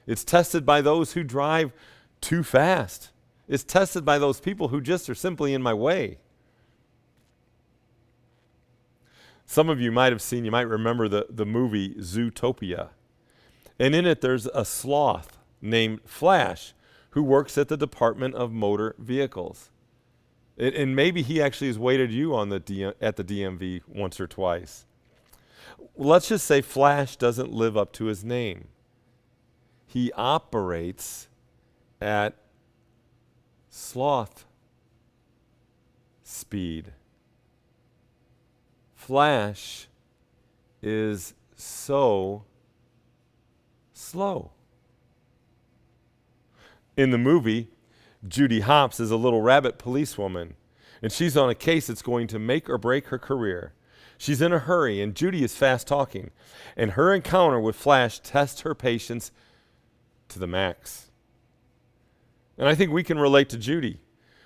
It's 0.06 0.22
tested 0.22 0.66
by 0.66 0.82
those 0.82 1.14
who 1.14 1.24
drive 1.24 1.72
too 2.20 2.42
fast. 2.42 3.08
It's 3.48 3.64
tested 3.64 4.04
by 4.04 4.18
those 4.18 4.40
people 4.40 4.68
who 4.68 4.82
just 4.82 5.08
are 5.08 5.14
simply 5.14 5.54
in 5.54 5.62
my 5.62 5.72
way. 5.72 6.18
Some 9.46 9.70
of 9.70 9.80
you 9.80 9.90
might 9.90 10.12
have 10.12 10.22
seen, 10.22 10.44
you 10.44 10.50
might 10.50 10.68
remember 10.68 11.08
the, 11.08 11.26
the 11.30 11.46
movie 11.46 11.94
Zootopia. 11.94 12.90
And 13.78 13.94
in 13.94 14.06
it, 14.06 14.20
there's 14.20 14.46
a 14.46 14.66
sloth 14.66 15.38
named 15.62 16.00
Flash 16.04 16.74
who 17.10 17.22
works 17.22 17.56
at 17.56 17.68
the 17.68 17.76
Department 17.78 18.34
of 18.34 18.52
Motor 18.52 18.94
Vehicles. 18.98 19.70
It, 20.56 20.74
and 20.74 20.94
maybe 20.94 21.22
he 21.22 21.42
actually 21.42 21.66
has 21.66 21.78
waited 21.78 22.12
you 22.12 22.34
on 22.34 22.48
the 22.48 22.60
D, 22.60 22.84
at 23.00 23.16
the 23.16 23.24
DMV 23.24 23.82
once 23.88 24.20
or 24.20 24.26
twice. 24.26 24.86
Let's 25.96 26.28
just 26.28 26.46
say 26.46 26.60
Flash 26.60 27.16
doesn't 27.16 27.52
live 27.52 27.76
up 27.76 27.92
to 27.94 28.04
his 28.04 28.24
name. 28.24 28.68
He 29.86 30.12
operates 30.12 31.28
at 32.00 32.36
sloth 33.68 34.44
speed. 36.22 36.92
Flash 38.94 39.88
is 40.82 41.34
so 41.56 42.44
slow. 43.92 44.52
In 46.96 47.10
the 47.10 47.18
movie, 47.18 47.68
Judy 48.26 48.60
Hopps 48.60 49.00
is 49.00 49.10
a 49.10 49.16
little 49.16 49.42
rabbit 49.42 49.78
policewoman, 49.78 50.54
and 51.02 51.12
she's 51.12 51.36
on 51.36 51.50
a 51.50 51.54
case 51.54 51.88
that's 51.88 52.02
going 52.02 52.26
to 52.28 52.38
make 52.38 52.70
or 52.70 52.78
break 52.78 53.08
her 53.08 53.18
career. 53.18 53.74
She's 54.16 54.40
in 54.40 54.52
a 54.52 54.58
hurry, 54.58 55.02
and 55.02 55.14
Judy 55.14 55.44
is 55.44 55.56
fast 55.56 55.86
talking, 55.86 56.30
and 56.76 56.92
her 56.92 57.12
encounter 57.12 57.60
with 57.60 57.76
Flash 57.76 58.20
tests 58.20 58.62
her 58.62 58.74
patience 58.74 59.30
to 60.28 60.38
the 60.38 60.46
max. 60.46 61.10
And 62.56 62.68
I 62.68 62.74
think 62.74 62.92
we 62.92 63.02
can 63.02 63.18
relate 63.18 63.48
to 63.50 63.58
Judy. 63.58 64.00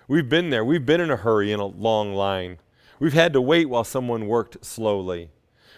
We've 0.09 0.29
been 0.29 0.51
there. 0.51 0.65
We've 0.65 0.87
been 0.87 1.01
in 1.01 1.11
a 1.11 1.17
hurry 1.17 1.53
in 1.53 1.61
a 1.61 1.67
long 1.67 2.15
line. 2.15 2.59
We've 2.99 3.13
had 3.13 3.33
to 3.35 3.41
wait 3.41 3.69
while 3.69 3.85
someone 3.85 4.27
worked 4.27 4.65
slowly. 4.65 5.31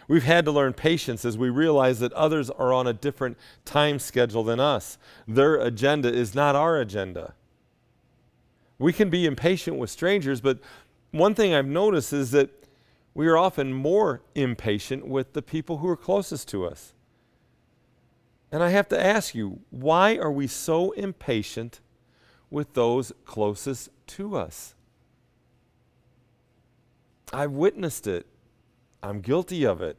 We've 0.08 0.24
had 0.24 0.44
to 0.46 0.52
learn 0.52 0.72
patience 0.72 1.24
as 1.24 1.36
we 1.36 1.50
realize 1.50 1.98
that 1.98 2.12
others 2.14 2.48
are 2.50 2.72
on 2.72 2.86
a 2.86 2.92
different 2.92 3.36
time 3.64 3.98
schedule 3.98 4.42
than 4.42 4.58
us. 4.58 4.96
Their 5.28 5.56
agenda 5.56 6.12
is 6.12 6.34
not 6.34 6.56
our 6.56 6.80
agenda. 6.80 7.34
We 8.80 8.94
can 8.94 9.10
be 9.10 9.26
impatient 9.26 9.76
with 9.76 9.90
strangers, 9.90 10.40
but 10.40 10.58
one 11.10 11.34
thing 11.34 11.54
I've 11.54 11.66
noticed 11.66 12.14
is 12.14 12.30
that 12.30 12.48
we 13.12 13.28
are 13.28 13.36
often 13.36 13.74
more 13.74 14.22
impatient 14.34 15.06
with 15.06 15.34
the 15.34 15.42
people 15.42 15.78
who 15.78 15.88
are 15.88 15.96
closest 15.96 16.48
to 16.48 16.64
us. 16.64 16.94
And 18.50 18.62
I 18.62 18.70
have 18.70 18.88
to 18.88 19.00
ask 19.00 19.34
you, 19.34 19.60
why 19.68 20.16
are 20.16 20.32
we 20.32 20.46
so 20.46 20.92
impatient 20.92 21.80
with 22.48 22.72
those 22.72 23.12
closest 23.26 23.90
to 24.08 24.34
us? 24.34 24.74
I've 27.34 27.52
witnessed 27.52 28.06
it. 28.06 28.26
I'm 29.02 29.20
guilty 29.20 29.64
of 29.64 29.82
it. 29.82 29.98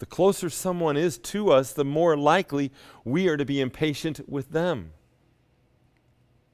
The 0.00 0.06
closer 0.06 0.50
someone 0.50 0.96
is 0.96 1.16
to 1.18 1.52
us, 1.52 1.72
the 1.72 1.84
more 1.84 2.16
likely 2.16 2.72
we 3.04 3.28
are 3.28 3.36
to 3.36 3.44
be 3.44 3.60
impatient 3.60 4.28
with 4.28 4.50
them. 4.50 4.90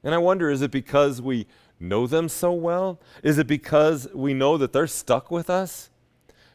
And 0.03 0.13
I 0.13 0.17
wonder 0.17 0.49
is 0.49 0.61
it 0.61 0.71
because 0.71 1.21
we 1.21 1.47
know 1.79 2.07
them 2.07 2.29
so 2.29 2.51
well? 2.51 2.99
Is 3.23 3.37
it 3.37 3.47
because 3.47 4.07
we 4.13 4.33
know 4.33 4.57
that 4.57 4.73
they're 4.73 4.87
stuck 4.87 5.31
with 5.31 5.49
us? 5.49 5.89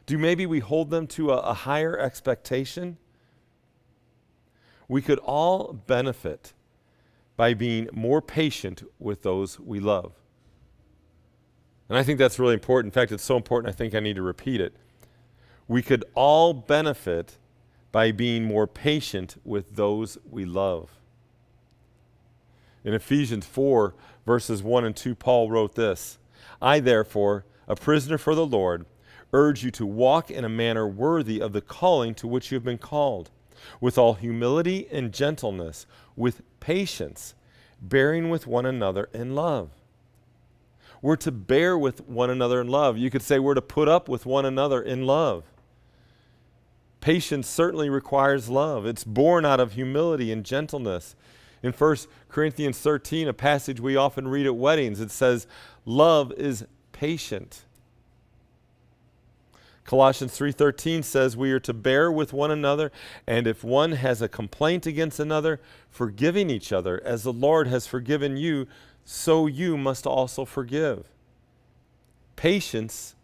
Do 0.05 0.17
maybe 0.17 0.45
we 0.45 0.59
hold 0.59 0.89
them 0.89 1.07
to 1.07 1.31
a, 1.31 1.37
a 1.37 1.53
higher 1.53 1.97
expectation? 1.97 2.97
We 4.87 5.01
could 5.01 5.19
all 5.19 5.73
benefit 5.73 6.53
by 7.37 7.53
being 7.53 7.87
more 7.93 8.21
patient 8.21 8.83
with 8.99 9.21
those 9.21 9.59
we 9.59 9.79
love. 9.79 10.13
And 11.87 11.97
I 11.97 12.03
think 12.03 12.19
that's 12.19 12.37
really 12.37 12.53
important. 12.53 12.93
In 12.93 12.99
fact, 12.99 13.11
it's 13.11 13.23
so 13.23 13.37
important, 13.37 13.73
I 13.73 13.77
think 13.77 13.95
I 13.95 13.99
need 13.99 14.15
to 14.15 14.21
repeat 14.21 14.61
it. 14.61 14.75
We 15.67 15.81
could 15.81 16.03
all 16.15 16.53
benefit 16.53 17.37
by 17.91 18.11
being 18.11 18.43
more 18.43 18.67
patient 18.67 19.39
with 19.43 19.75
those 19.75 20.17
we 20.29 20.45
love. 20.45 20.89
In 22.83 22.93
Ephesians 22.93 23.45
4, 23.45 23.93
verses 24.25 24.63
1 24.63 24.85
and 24.85 24.95
2, 24.95 25.15
Paul 25.15 25.49
wrote 25.49 25.75
this 25.75 26.17
I, 26.61 26.79
therefore, 26.79 27.45
a 27.67 27.75
prisoner 27.75 28.17
for 28.17 28.35
the 28.35 28.45
Lord, 28.45 28.85
urge 29.33 29.63
you 29.63 29.71
to 29.71 29.85
walk 29.85 30.31
in 30.31 30.43
a 30.43 30.49
manner 30.49 30.87
worthy 30.87 31.39
of 31.41 31.53
the 31.53 31.61
calling 31.61 32.15
to 32.15 32.27
which 32.27 32.51
you 32.51 32.55
have 32.55 32.63
been 32.63 32.77
called, 32.77 33.29
with 33.79 33.97
all 33.97 34.15
humility 34.15 34.87
and 34.91 35.13
gentleness, 35.13 35.85
with 36.15 36.41
patience, 36.59 37.35
bearing 37.81 38.29
with 38.29 38.47
one 38.47 38.65
another 38.65 39.09
in 39.13 39.35
love. 39.35 39.69
We're 41.01 41.15
to 41.17 41.31
bear 41.31 41.77
with 41.77 42.07
one 42.07 42.29
another 42.29 42.59
in 42.59 42.67
love. 42.67 42.97
You 42.97 43.09
could 43.09 43.21
say 43.21 43.39
we're 43.39 43.53
to 43.53 43.61
put 43.61 43.87
up 43.87 44.09
with 44.09 44.25
one 44.25 44.45
another 44.45 44.81
in 44.81 45.05
love. 45.05 45.43
Patience 46.99 47.47
certainly 47.47 47.89
requires 47.89 48.49
love. 48.49 48.85
It's 48.85 49.05
born 49.05 49.45
out 49.45 49.61
of 49.61 49.73
humility 49.73 50.31
and 50.33 50.43
gentleness. 50.43 51.15
In 51.61 51.73
1 51.73 51.97
Corinthians 52.29 52.77
13, 52.77 53.27
a 53.27 53.33
passage 53.33 53.79
we 53.79 53.95
often 53.95 54.27
read 54.27 54.45
at 54.45 54.55
weddings, 54.55 54.99
it 54.99 55.11
says, 55.11 55.47
Love 55.85 56.31
is 56.33 56.65
patient. 56.91 57.65
Colossians 59.89 60.37
3:13 60.37 61.03
says 61.03 61.35
we 61.35 61.51
are 61.51 61.59
to 61.61 61.73
bear 61.73 62.11
with 62.11 62.31
one 62.31 62.51
another 62.51 62.91
and 63.25 63.47
if 63.47 63.63
one 63.63 63.93
has 63.93 64.21
a 64.21 64.29
complaint 64.29 64.85
against 64.85 65.19
another 65.19 65.59
forgiving 65.89 66.51
each 66.51 66.71
other 66.71 67.01
as 67.03 67.23
the 67.23 67.33
Lord 67.33 67.65
has 67.65 67.87
forgiven 67.87 68.37
you 68.37 68.67
so 69.03 69.47
you 69.47 69.77
must 69.77 70.05
also 70.05 70.45
forgive. 70.45 71.09
Patience 72.35 73.15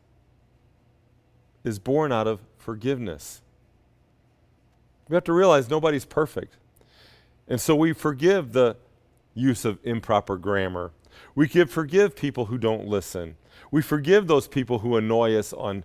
is 1.63 1.77
born 1.77 2.11
out 2.11 2.25
of 2.25 2.39
forgiveness. 2.57 3.43
We 5.07 5.13
have 5.13 5.23
to 5.25 5.33
realize 5.33 5.69
nobody's 5.69 6.05
perfect. 6.05 6.57
And 7.47 7.61
so 7.61 7.75
we 7.75 7.93
forgive 7.93 8.53
the 8.53 8.77
use 9.33 9.65
of 9.65 9.79
improper 9.83 10.37
grammar. 10.37 10.91
We 11.35 11.47
give, 11.47 11.69
forgive 11.69 12.15
people 12.15 12.45
who 12.45 12.57
don't 12.57 12.87
listen. 12.87 13.35
We 13.71 13.81
forgive 13.81 14.27
those 14.27 14.47
people 14.47 14.79
who 14.79 14.95
annoy 14.95 15.35
us 15.35 15.53
on 15.53 15.83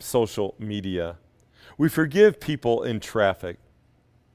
social 0.00 0.54
media. 0.58 1.16
We 1.78 1.88
forgive 1.88 2.40
people 2.40 2.82
in 2.82 3.00
traffic. 3.00 3.58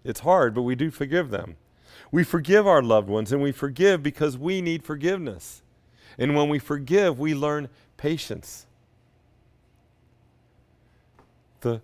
It's 0.04 0.22
hard, 0.22 0.54
but 0.54 0.62
we 0.62 0.76
do 0.76 0.92
forgive 0.92 1.30
them. 1.30 1.58
We 2.12 2.24
forgive 2.24 2.68
our 2.68 2.82
loved 2.82 3.10
ones, 3.10 3.32
and 3.32 3.42
we 3.42 3.52
forgive 3.52 4.04
because 4.04 4.38
we 4.38 4.62
need 4.62 4.84
forgiveness. 4.84 5.62
And 6.18 6.36
when 6.36 6.50
we 6.50 6.60
forgive, 6.60 7.20
we 7.20 7.34
learn 7.34 7.70
patience. 7.98 8.66
The, 11.62 11.82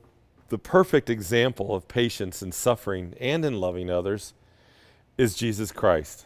the 0.50 0.58
perfect 0.58 1.10
example 1.10 1.76
of 1.76 1.88
patience 1.88 2.42
and 2.42 2.54
suffering 2.54 3.14
and 3.20 3.46
in 3.46 3.60
loving 3.60 3.90
others 3.90 4.34
is 5.18 5.36
Jesus 5.36 5.72
Christ. 5.72 6.26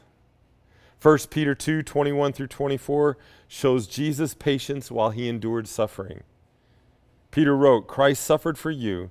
1 1.02 1.18
Peter 1.30 1.56
2 1.56 1.82
21 1.82 2.34
through 2.34 2.48
24 2.48 3.18
shows 3.48 3.88
Jesus' 3.88 4.34
patience 4.34 4.92
while 4.92 5.10
he 5.10 5.28
endured 5.28 5.68
suffering. 5.68 6.22
Peter 7.32 7.56
wrote, 7.56 7.88
Christ 7.88 8.24
suffered 8.24 8.58
for 8.58 8.72
you, 8.72 9.10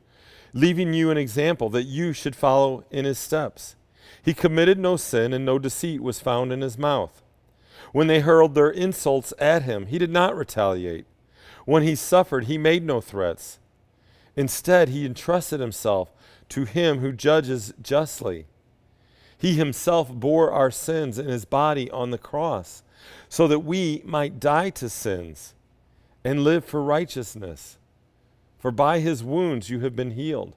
leaving 0.52 0.92
you 0.92 1.10
an 1.10 1.16
example 1.16 1.68
that 1.70 1.84
you 1.84 2.12
should 2.12 2.36
follow 2.36 2.84
in 2.90 3.04
his 3.04 3.18
steps. 3.18 3.74
He 4.22 4.34
committed 4.34 4.78
no 4.78 4.96
sin, 4.96 5.32
and 5.32 5.44
no 5.44 5.58
deceit 5.58 6.02
was 6.02 6.20
found 6.20 6.52
in 6.52 6.60
his 6.60 6.78
mouth. 6.78 7.22
When 7.92 8.06
they 8.06 8.20
hurled 8.20 8.54
their 8.54 8.70
insults 8.70 9.32
at 9.38 9.62
him, 9.62 9.86
he 9.86 9.98
did 9.98 10.10
not 10.10 10.36
retaliate. 10.36 11.06
When 11.64 11.82
he 11.82 11.94
suffered, 11.94 12.44
he 12.44 12.58
made 12.58 12.84
no 12.84 13.00
threats. 13.00 13.58
Instead, 14.36 14.90
he 14.90 15.06
entrusted 15.06 15.60
himself 15.60 16.12
to 16.50 16.64
him 16.64 16.98
who 16.98 17.12
judges 17.12 17.72
justly. 17.82 18.46
He 19.40 19.54
himself 19.54 20.12
bore 20.12 20.52
our 20.52 20.70
sins 20.70 21.18
in 21.18 21.26
his 21.26 21.46
body 21.46 21.90
on 21.90 22.10
the 22.10 22.18
cross, 22.18 22.82
so 23.30 23.48
that 23.48 23.60
we 23.60 24.02
might 24.04 24.38
die 24.38 24.68
to 24.68 24.90
sins 24.90 25.54
and 26.22 26.44
live 26.44 26.62
for 26.62 26.82
righteousness. 26.82 27.78
For 28.58 28.70
by 28.70 28.98
his 28.98 29.24
wounds 29.24 29.70
you 29.70 29.80
have 29.80 29.96
been 29.96 30.10
healed. 30.10 30.52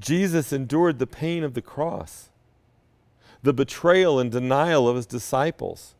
Jesus 0.00 0.52
endured 0.52 0.98
the 0.98 1.06
pain 1.06 1.44
of 1.44 1.54
the 1.54 1.62
cross, 1.62 2.30
the 3.44 3.52
betrayal 3.52 4.18
and 4.18 4.32
denial 4.32 4.88
of 4.88 4.96
his 4.96 5.06
disciples, 5.06 5.94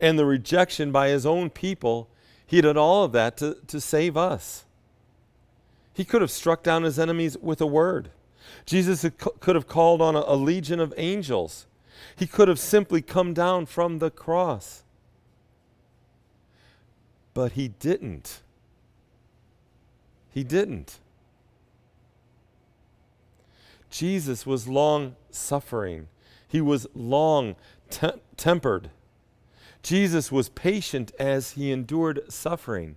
and 0.00 0.18
the 0.18 0.26
rejection 0.26 0.90
by 0.90 1.10
his 1.10 1.24
own 1.24 1.50
people. 1.50 2.08
He 2.44 2.60
did 2.60 2.76
all 2.76 3.04
of 3.04 3.12
that 3.12 3.36
to, 3.36 3.58
to 3.68 3.80
save 3.80 4.16
us. 4.16 4.64
He 5.92 6.04
could 6.04 6.20
have 6.20 6.32
struck 6.32 6.64
down 6.64 6.82
his 6.82 6.98
enemies 6.98 7.38
with 7.38 7.60
a 7.60 7.66
word. 7.66 8.10
Jesus 8.66 9.06
could 9.40 9.54
have 9.54 9.66
called 9.66 10.00
on 10.00 10.14
a, 10.16 10.34
legion 10.34 10.80
of 10.80 10.94
angels. 10.96 11.66
He 12.16 12.26
could 12.26 12.48
have 12.48 12.58
simply 12.58 13.02
come 13.02 13.34
down 13.34 13.66
from 13.66 13.98
the 13.98 14.10
cross. 14.10 14.82
But 17.34 17.52
he 17.52 17.68
didn't. 17.68 18.42
He 20.30 20.44
didn't. 20.44 20.98
Jesus 23.90 24.44
was 24.44 24.66
long 24.66 25.14
suffering, 25.30 26.08
he 26.48 26.60
was 26.60 26.86
long 26.94 27.54
te- 27.90 28.20
tempered. 28.36 28.90
Jesus 29.82 30.32
was 30.32 30.48
patient 30.48 31.12
as 31.18 31.52
he 31.52 31.70
endured 31.70 32.22
suffering. 32.32 32.96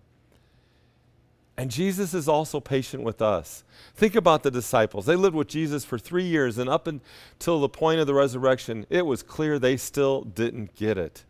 And 1.58 1.72
Jesus 1.72 2.14
is 2.14 2.28
also 2.28 2.60
patient 2.60 3.02
with 3.02 3.20
us. 3.20 3.64
Think 3.96 4.16
about 4.16 4.44
the 4.44 4.52
disciples. 4.52 5.08
They 5.08 5.16
lived 5.16 5.36
with 5.36 5.48
Jesus 5.48 5.84
for 5.84 5.98
three 5.98 6.26
years, 6.26 6.60
and 6.60 6.70
up 6.70 6.86
until 6.86 7.60
the 7.60 7.68
point 7.68 8.00
of 8.00 8.06
the 8.06 8.14
resurrection, 8.14 8.86
it 8.92 9.08
was 9.08 9.24
clear 9.24 9.58
they 9.58 9.76
still 9.76 10.22
didn't 10.22 10.76
get 10.76 11.00
it. 11.00 11.26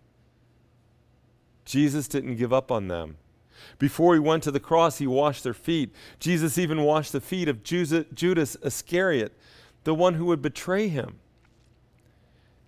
Jesus 1.64 2.10
didn't 2.10 2.36
give 2.36 2.52
up 2.52 2.72
on 2.72 2.90
them. 2.90 3.16
Before 3.80 4.14
he 4.14 4.20
went 4.20 4.44
to 4.44 4.52
the 4.52 4.60
cross, 4.60 4.98
he 4.98 5.08
washed 5.08 5.44
their 5.44 5.54
feet. 5.54 5.94
Jesus 6.20 6.58
even 6.58 6.84
washed 6.84 7.14
the 7.14 7.22
feet 7.22 7.48
of 7.48 7.64
Judas 7.64 8.58
Iscariot, 8.64 9.34
the 9.86 9.96
one 9.96 10.16
who 10.16 10.26
would 10.26 10.42
betray 10.42 10.90
him. 10.90 11.20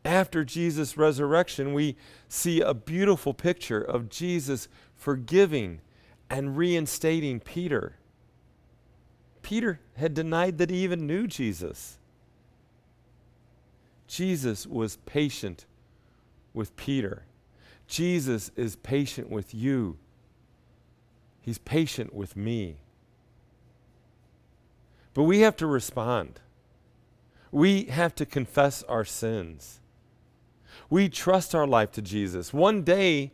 After 0.05 0.45
Jesus' 0.45 0.97
resurrection, 0.97 1.73
we 1.73 1.97
see 2.29 2.61
a 2.61 2.73
beautiful 2.73 3.33
picture 3.33 3.81
of 3.81 4.09
Jesus 4.09 4.69
forgiving 4.95 5.81
and 6.29 6.57
reinstating 6.57 7.39
Peter. 7.39 7.95
Peter 9.41 9.79
had 9.95 10.13
denied 10.13 10.57
that 10.57 10.69
he 10.69 10.83
even 10.83 11.07
knew 11.07 11.27
Jesus. 11.27 11.97
Jesus 14.07 14.67
was 14.67 14.97
patient 15.05 15.65
with 16.53 16.75
Peter. 16.75 17.23
Jesus 17.87 18.51
is 18.55 18.75
patient 18.75 19.29
with 19.29 19.53
you. 19.53 19.97
He's 21.41 21.57
patient 21.57 22.13
with 22.13 22.35
me. 22.35 22.77
But 25.13 25.23
we 25.23 25.39
have 25.39 25.55
to 25.57 25.67
respond. 25.67 26.39
We 27.51 27.85
have 27.85 28.13
to 28.15 28.25
confess 28.25 28.83
our 28.83 29.05
sins. 29.05 29.79
We 30.89 31.09
trust 31.09 31.55
our 31.55 31.67
life 31.67 31.91
to 31.93 32.01
Jesus. 32.01 32.53
One 32.53 32.83
day, 32.83 33.31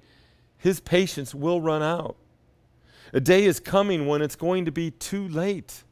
his 0.58 0.80
patience 0.80 1.36
will 1.36 1.62
run 1.62 1.84
out. 1.84 2.16
A 3.14 3.20
day 3.20 3.46
is 3.46 3.60
coming 3.60 4.08
when 4.08 4.22
it's 4.22 4.36
going 4.36 4.66
to 4.66 4.72
be 4.72 4.92
too 4.92 5.28
late. 5.28 5.84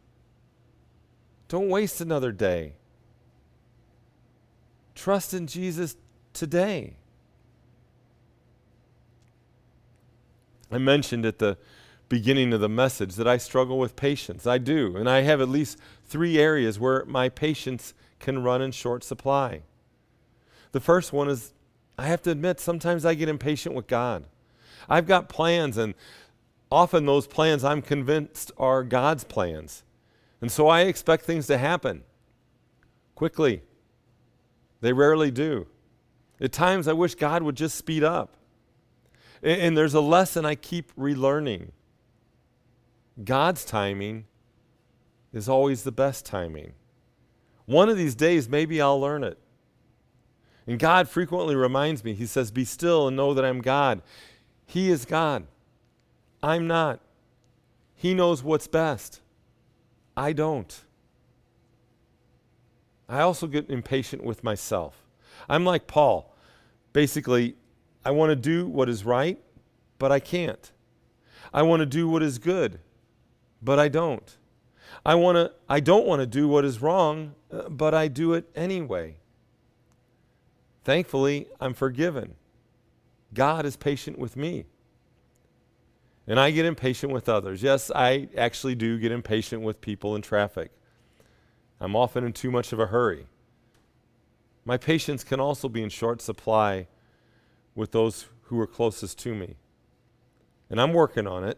Don't 1.48 1.70
waste 1.70 2.02
another 2.02 2.32
day. 2.32 2.74
Trust 4.96 5.34
in 5.34 5.48
Jesus 5.48 5.96
today. 6.34 6.96
I 10.72 10.80
mentioned 10.80 11.26
at 11.26 11.40
the 11.40 11.58
beginning 12.10 12.54
of 12.54 12.62
the 12.62 12.70
message 12.70 13.16
that 13.16 13.28
I 13.28 13.38
struggle 13.38 13.78
with 13.78 13.96
patience. 13.96 14.46
I 14.48 14.58
do. 14.58 14.98
And 14.98 15.10
I 15.10 15.22
have 15.22 15.42
at 15.42 15.50
least 15.50 15.78
three 16.06 16.38
areas 16.38 16.80
where 16.80 17.06
my 17.06 17.30
patience 17.30 17.94
can 18.20 18.44
run 18.44 18.62
in 18.62 18.72
short 18.72 19.04
supply. 19.04 19.62
The 20.72 20.80
first 20.80 21.14
one 21.14 21.30
is 21.30 21.54
I 21.98 22.08
have 22.08 22.22
to 22.24 22.32
admit, 22.32 22.60
sometimes 22.60 23.06
I 23.06 23.14
get 23.14 23.30
impatient 23.30 23.76
with 23.76 23.88
God. 23.88 24.26
I've 24.90 25.08
got 25.08 25.30
plans, 25.30 25.78
and 25.78 25.94
often 26.74 27.06
those 27.06 27.28
plans 27.28 27.64
I'm 27.64 27.84
convinced 27.84 28.52
are 28.58 28.84
God's 28.84 29.24
plans. 29.24 29.84
And 30.42 30.52
so 30.52 30.68
I 30.68 30.82
expect 30.82 31.24
things 31.24 31.46
to 31.48 31.58
happen 31.60 32.04
quickly. 33.14 33.62
They 34.82 34.92
rarely 34.92 35.30
do. 35.30 35.68
At 36.42 36.52
times, 36.52 36.88
I 36.88 36.94
wish 36.94 37.14
God 37.14 37.44
would 37.44 37.56
just 37.56 37.78
speed 37.78 38.04
up. 38.04 38.36
And, 39.44 39.78
there's 39.78 39.94
a 39.94 40.02
lesson 40.02 40.46
I 40.46 40.56
keep 40.56 40.94
relearning. 40.96 41.70
God's 43.24 43.66
timing 43.66 44.26
is 45.32 45.48
always 45.48 45.84
the 45.84 45.92
best 45.92 46.26
timing. 46.26 46.74
One 47.66 47.88
of 47.88 47.98
these 47.98 48.16
days, 48.16 48.50
maybe 48.50 48.82
I'll 48.82 49.00
learn 49.00 49.24
it. 49.24 49.38
And 50.66 50.80
God 50.80 51.08
frequently 51.08 51.56
reminds 51.56 52.04
me, 52.04 52.14
He 52.14 52.26
says, 52.26 52.52
Be 52.52 52.66
still 52.66 53.08
and 53.08 53.16
know 53.16 53.34
that 53.34 53.46
I'm 53.46 53.62
God. 53.62 54.02
He 54.66 54.90
is 54.90 55.06
God. 55.06 55.46
I'm 56.44 56.68
not. 56.68 57.00
He 57.96 58.14
knows 58.14 58.44
what's 58.44 58.68
best. 58.68 59.22
I 60.18 60.34
don't. 60.34 60.84
I 63.08 63.22
also 63.22 63.48
get 63.48 63.70
impatient 63.70 64.24
with 64.24 64.44
myself. 64.44 65.06
I'm 65.48 65.64
like 65.64 65.88
Paul. 65.88 66.36
Basically, 66.92 67.56
I 68.04 68.12
want 68.12 68.32
to 68.32 68.36
do 68.36 68.68
what 68.68 68.90
is 68.90 69.06
right, 69.06 69.40
but 69.98 70.12
I 70.12 70.20
can't. 70.20 70.72
I 71.54 71.62
want 71.62 71.80
to 71.80 71.86
do 71.86 72.10
what 72.10 72.22
is 72.22 72.40
good, 72.40 72.80
but 73.62 73.80
I 73.80 73.88
don't. 73.88 74.38
I 75.06 75.16
want 75.16 75.38
to 75.38 75.52
I 75.70 75.80
don't 75.80 76.06
want 76.06 76.22
to 76.22 76.28
do 76.28 76.48
what 76.48 76.66
is 76.66 76.82
wrong, 76.82 77.36
uh, 77.52 77.70
but 77.70 77.94
I 77.94 78.10
do 78.10 78.34
it 78.34 78.50
anyway. 78.56 79.16
Thankfully, 80.84 81.48
I'm 81.62 81.74
forgiven. 81.74 82.36
God 83.34 83.66
is 83.66 83.78
patient 83.78 84.20
with 84.20 84.36
me. 84.36 84.66
And 86.28 86.40
I 86.40 86.52
get 86.52 86.66
impatient 86.66 87.12
with 87.12 87.28
others. 87.28 87.62
Yes, 87.62 87.92
I 87.94 88.30
actually 88.38 88.76
do 88.76 88.98
get 88.98 89.12
impatient 89.12 89.62
with 89.62 89.82
people 89.82 90.16
in 90.16 90.22
traffic. 90.22 90.72
I'm 91.82 91.96
often 91.96 92.24
in 92.24 92.32
too 92.32 92.50
much 92.50 92.72
of 92.72 92.80
a 92.80 92.88
hurry. 92.88 93.28
My 94.64 94.78
patience 94.78 95.24
can 95.24 95.42
also 95.42 95.68
be 95.68 95.84
in 95.84 95.90
short 95.90 96.22
supply 96.22 96.88
with 97.76 97.92
those 97.92 98.28
who 98.44 98.60
are 98.60 98.68
closest 98.68 99.20
to 99.20 99.36
me. 99.36 99.56
And 100.70 100.80
I'm 100.80 100.94
working 100.94 101.28
on 101.28 101.44
it. 101.44 101.58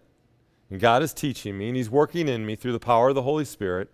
And 0.71 0.79
God 0.79 1.03
is 1.03 1.13
teaching 1.13 1.57
me, 1.57 1.67
and 1.67 1.77
He's 1.77 1.91
working 1.91 2.27
in 2.27 2.45
me 2.45 2.55
through 2.55 2.71
the 2.71 2.79
power 2.79 3.09
of 3.09 3.15
the 3.15 3.21
Holy 3.21 3.45
Spirit. 3.45 3.89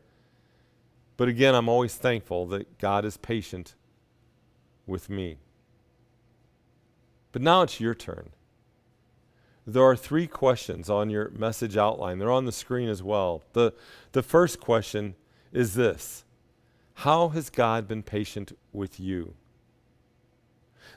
But 1.17 1.27
again, 1.27 1.53
I'm 1.53 1.67
always 1.67 1.95
thankful 1.95 2.45
that 2.47 2.77
God 2.77 3.03
is 3.03 3.17
patient 3.17 3.75
with 4.87 5.09
me. 5.09 5.37
But 7.33 7.41
now 7.41 7.61
it's 7.63 7.79
your 7.79 7.93
turn. 7.93 8.29
There 9.65 9.83
are 9.83 9.95
three 9.95 10.27
questions 10.27 10.89
on 10.89 11.09
your 11.09 11.29
message 11.29 11.77
outline. 11.77 12.19
They're 12.19 12.31
on 12.31 12.45
the 12.45 12.51
screen 12.51 12.89
as 12.89 13.03
well. 13.03 13.43
The, 13.53 13.73
the 14.11 14.23
first 14.23 14.59
question 14.59 15.15
is 15.51 15.75
this 15.75 16.23
How 16.95 17.29
has 17.29 17.49
God 17.49 17.87
been 17.87 18.03
patient 18.03 18.57
with 18.73 18.99
you? 18.99 19.35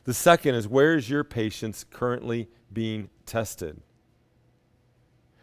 The 0.05 0.15
second 0.15 0.55
is 0.55 0.67
Where 0.67 0.97
is 0.97 1.11
your 1.11 1.25
patience 1.25 1.85
currently 1.89 2.49
being 2.73 3.11
tested? 3.27 3.81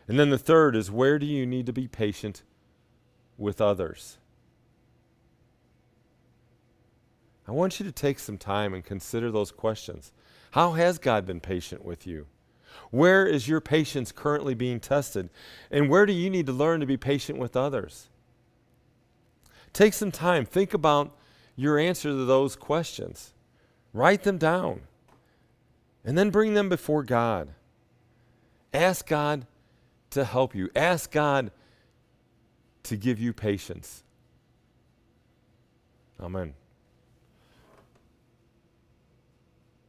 And 0.07 0.19
then 0.19 0.29
the 0.29 0.37
third 0.37 0.75
is 0.75 0.89
Where 0.89 1.19
do 1.19 1.25
you 1.25 1.45
need 1.45 1.67
to 1.67 1.73
be 1.73 1.87
patient 1.87 2.43
with 3.37 3.61
others? 3.61 4.17
I 7.47 7.51
want 7.51 7.79
you 7.79 7.85
to 7.85 7.91
take 7.91 8.17
some 8.19 8.37
time 8.37 8.73
and 8.73 8.83
consider 8.83 9.29
those 9.29 9.51
questions. 9.51 10.11
How 10.51 10.73
has 10.73 10.97
God 10.97 11.25
been 11.25 11.39
patient 11.39 11.83
with 11.83 12.07
you? 12.07 12.27
Where 12.89 13.25
is 13.25 13.47
your 13.47 13.61
patience 13.61 14.11
currently 14.11 14.53
being 14.53 14.79
tested? 14.79 15.29
And 15.69 15.89
where 15.89 16.05
do 16.05 16.13
you 16.13 16.29
need 16.29 16.45
to 16.47 16.51
learn 16.51 16.79
to 16.79 16.85
be 16.85 16.97
patient 16.97 17.39
with 17.39 17.55
others? 17.55 18.09
Take 19.73 19.93
some 19.93 20.11
time. 20.11 20.45
Think 20.45 20.73
about 20.73 21.15
your 21.55 21.77
answer 21.77 22.09
to 22.09 22.25
those 22.25 22.55
questions. 22.55 23.33
Write 23.93 24.23
them 24.23 24.37
down. 24.37 24.81
And 26.03 26.17
then 26.17 26.29
bring 26.29 26.53
them 26.53 26.69
before 26.69 27.03
God. 27.03 27.49
Ask 28.73 29.07
God 29.07 29.45
to 30.11 30.25
help 30.25 30.55
you. 30.55 30.69
Ask 30.75 31.11
God 31.11 31.51
to 32.83 32.95
give 32.95 33.19
you 33.19 33.33
patience. 33.33 34.03
Amen. 36.19 36.53